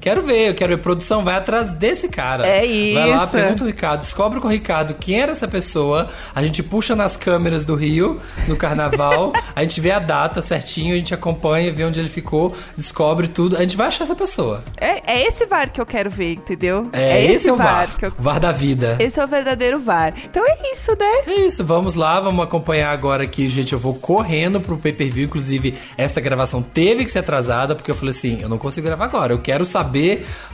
Quero 0.02 0.20
ver, 0.20 0.48
eu 0.48 0.54
quero 0.54 0.76
ver. 0.76 0.82
Produção, 0.82 1.22
vai 1.22 1.36
atrás 1.36 1.70
desse 1.70 2.08
cara. 2.08 2.44
É 2.44 2.62
Vai 2.92 3.08
lá, 3.08 3.22
isso. 3.22 3.28
pergunta 3.28 3.62
o 3.62 3.66
Ricardo, 3.68 4.00
descobre 4.00 4.40
com 4.40 4.48
o 4.48 4.50
Ricardo 4.50 4.94
quem 4.94 5.20
era 5.20 5.30
essa 5.30 5.46
pessoa. 5.46 6.10
A 6.34 6.42
gente 6.42 6.60
puxa 6.60 6.96
nas 6.96 7.16
câmeras 7.16 7.64
do 7.64 7.76
Rio, 7.76 8.20
no 8.48 8.56
carnaval. 8.56 9.32
a 9.54 9.62
gente 9.62 9.80
vê 9.80 9.92
a 9.92 10.00
data 10.00 10.42
certinho, 10.42 10.94
a 10.94 10.98
gente 10.98 11.14
acompanha, 11.14 11.70
vê 11.70 11.84
onde 11.84 12.00
ele 12.00 12.08
ficou, 12.08 12.52
descobre 12.76 13.28
tudo. 13.28 13.56
A 13.56 13.60
gente 13.60 13.76
vai 13.76 13.86
achar 13.86 14.02
essa 14.02 14.16
pessoa. 14.16 14.64
É, 14.76 15.02
é 15.06 15.24
esse 15.24 15.46
VAR 15.46 15.70
que 15.70 15.80
eu 15.80 15.86
quero 15.86 16.10
ver, 16.10 16.32
entendeu? 16.32 16.88
É, 16.92 17.24
esse 17.24 17.48
é 17.48 17.52
o 17.52 17.56
VAR. 17.56 17.96
que 17.96 18.06
eu 18.06 18.12
VAR 18.18 18.40
da 18.40 18.50
vida. 18.50 18.96
Esse 18.98 19.20
é 19.20 19.24
o 19.24 19.28
verdadeiro 19.28 19.78
VAR. 19.78 20.14
Então 20.24 20.44
é 20.44 20.72
isso, 20.72 20.90
né? 20.98 21.12
É 21.28 21.46
isso, 21.46 21.64
vamos 21.64 21.94
lá, 21.94 22.18
vamos 22.18 22.42
acompanhar 22.42 22.90
agora 22.90 23.22
aqui, 23.22 23.48
gente. 23.48 23.72
Eu 23.72 23.78
vou 23.78 23.94
correndo 23.94 24.60
pro 24.60 24.76
pay-per-view. 24.76 25.26
Inclusive, 25.26 25.78
esta 25.96 26.20
gravação 26.20 26.60
teve 26.60 27.04
que 27.04 27.10
ser 27.12 27.20
atrasada, 27.20 27.76
porque 27.76 27.92
eu 27.92 27.94
falei 27.94 28.10
assim: 28.10 28.40
eu 28.42 28.48
não 28.48 28.58
consigo 28.58 28.84
gravar 28.88 29.04
agora. 29.04 29.32
Eu 29.32 29.38
quero 29.38 29.64
saber 29.64 29.91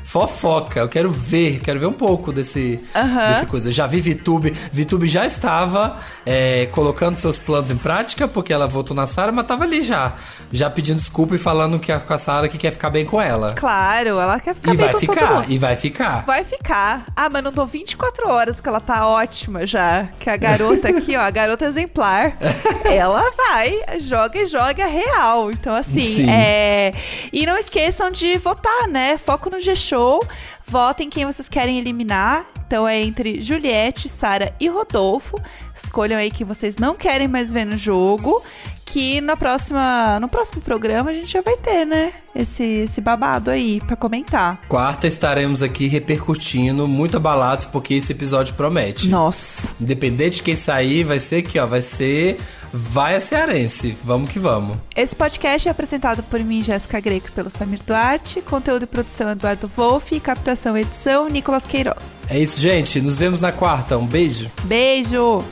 fofoca, 0.08 0.80
eu 0.80 0.88
quero 0.88 1.10
ver, 1.10 1.60
quero 1.60 1.78
ver 1.78 1.84
um 1.84 1.92
pouco 1.92 2.32
desse, 2.32 2.80
Aham. 2.94 3.32
desse 3.32 3.44
coisa. 3.44 3.70
Já 3.70 3.86
vi 3.86 4.00
Vitube. 4.00 4.56
Vitube 4.72 5.06
já 5.06 5.26
estava 5.26 5.98
é, 6.24 6.64
colocando 6.72 7.16
seus 7.16 7.36
planos 7.36 7.70
em 7.70 7.76
prática, 7.76 8.26
porque 8.26 8.50
ela 8.50 8.66
voltou 8.66 8.96
na 8.96 9.06
Sara, 9.06 9.30
mas 9.30 9.46
tava 9.46 9.64
ali 9.64 9.82
já. 9.82 10.14
Já 10.50 10.70
pedindo 10.70 10.96
desculpa 10.96 11.34
e 11.34 11.38
falando 11.38 11.78
que 11.78 11.92
a, 11.92 12.00
com 12.00 12.14
a 12.14 12.16
Sara 12.16 12.48
que 12.48 12.56
quer 12.56 12.72
ficar 12.72 12.88
bem 12.88 13.04
com 13.04 13.20
ela. 13.20 13.52
Claro, 13.52 14.18
ela 14.18 14.40
quer 14.40 14.54
ficar 14.54 14.72
E 14.72 14.76
bem 14.78 14.86
vai 14.86 14.94
com 14.94 15.00
ficar, 15.00 15.44
e 15.50 15.58
vai 15.58 15.76
ficar. 15.76 16.24
Vai 16.24 16.42
ficar. 16.42 17.04
Ah, 17.14 17.28
mas 17.28 17.44
não 17.44 17.52
dou 17.52 17.66
24 17.66 18.30
horas 18.30 18.60
que 18.62 18.68
ela 18.68 18.80
tá 18.80 19.06
ótima 19.06 19.66
já. 19.66 20.08
Que 20.18 20.30
a 20.30 20.38
garota 20.38 20.88
aqui, 20.88 21.16
ó, 21.18 21.20
a 21.20 21.30
garota 21.30 21.66
exemplar, 21.66 22.38
ela 22.90 23.30
vai, 23.36 23.78
joga 24.00 24.38
e 24.38 24.46
joga 24.46 24.86
real. 24.86 25.50
Então, 25.50 25.74
assim, 25.74 26.14
Sim. 26.16 26.30
é. 26.30 26.94
E 27.30 27.44
não 27.44 27.58
esqueçam 27.58 28.08
de 28.08 28.38
votar, 28.38 28.88
né? 28.88 29.18
Foco 29.28 29.50
no 29.50 29.60
G-Show. 29.60 30.26
Votem 30.66 31.10
quem 31.10 31.26
vocês 31.26 31.50
querem 31.50 31.78
eliminar. 31.78 32.46
Então 32.66 32.88
é 32.88 32.98
entre 33.02 33.42
Juliette, 33.42 34.08
Sara 34.08 34.54
e 34.58 34.68
Rodolfo. 34.68 35.38
Escolham 35.74 36.16
aí 36.16 36.30
que 36.30 36.46
vocês 36.46 36.78
não 36.78 36.94
querem 36.94 37.28
mais 37.28 37.52
ver 37.52 37.66
no 37.66 37.76
jogo. 37.76 38.42
Que 38.86 39.20
na 39.20 39.36
próxima, 39.36 40.18
no 40.18 40.30
próximo 40.30 40.62
programa 40.62 41.10
a 41.10 41.12
gente 41.12 41.30
já 41.30 41.42
vai 41.42 41.58
ter, 41.58 41.84
né? 41.84 42.14
Esse, 42.34 42.62
esse 42.62 43.02
babado 43.02 43.50
aí 43.50 43.82
pra 43.86 43.96
comentar. 43.96 44.62
Quarta 44.66 45.06
estaremos 45.06 45.62
aqui 45.62 45.88
repercutindo, 45.88 46.86
muito 46.88 47.18
abalados, 47.18 47.66
porque 47.66 47.92
esse 47.92 48.12
episódio 48.12 48.54
promete. 48.54 49.10
Nossa. 49.10 49.74
Independente 49.78 50.36
de 50.36 50.42
quem 50.42 50.56
sair, 50.56 51.04
vai 51.04 51.20
ser 51.20 51.44
aqui, 51.44 51.58
ó. 51.58 51.66
Vai 51.66 51.82
ser. 51.82 52.40
Vai 52.72 53.16
a 53.16 53.20
cearense. 53.20 53.96
Vamos 54.04 54.30
que 54.30 54.38
vamos. 54.38 54.76
Esse 54.94 55.14
podcast 55.14 55.68
é 55.68 55.70
apresentado 55.70 56.22
por 56.24 56.40
mim, 56.40 56.62
Jéssica 56.62 57.00
Greco, 57.00 57.32
pelo 57.32 57.50
Samir 57.50 57.80
Duarte. 57.84 58.40
Conteúdo 58.42 58.82
e 58.82 58.86
produção 58.86 59.30
Eduardo 59.30 59.70
Wolff. 59.76 60.18
Captação 60.20 60.76
e 60.76 60.82
edição 60.82 61.28
Nicolas 61.28 61.66
Queiroz. 61.66 62.20
É 62.28 62.38
isso, 62.38 62.60
gente. 62.60 63.00
Nos 63.00 63.16
vemos 63.16 63.40
na 63.40 63.52
quarta. 63.52 63.96
Um 63.96 64.06
beijo. 64.06 64.50
Beijo! 64.64 65.44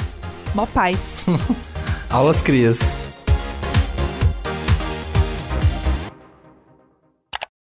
Mó 0.54 0.66
paz. 0.66 1.24
Aulas 2.10 2.40
crias. 2.40 2.78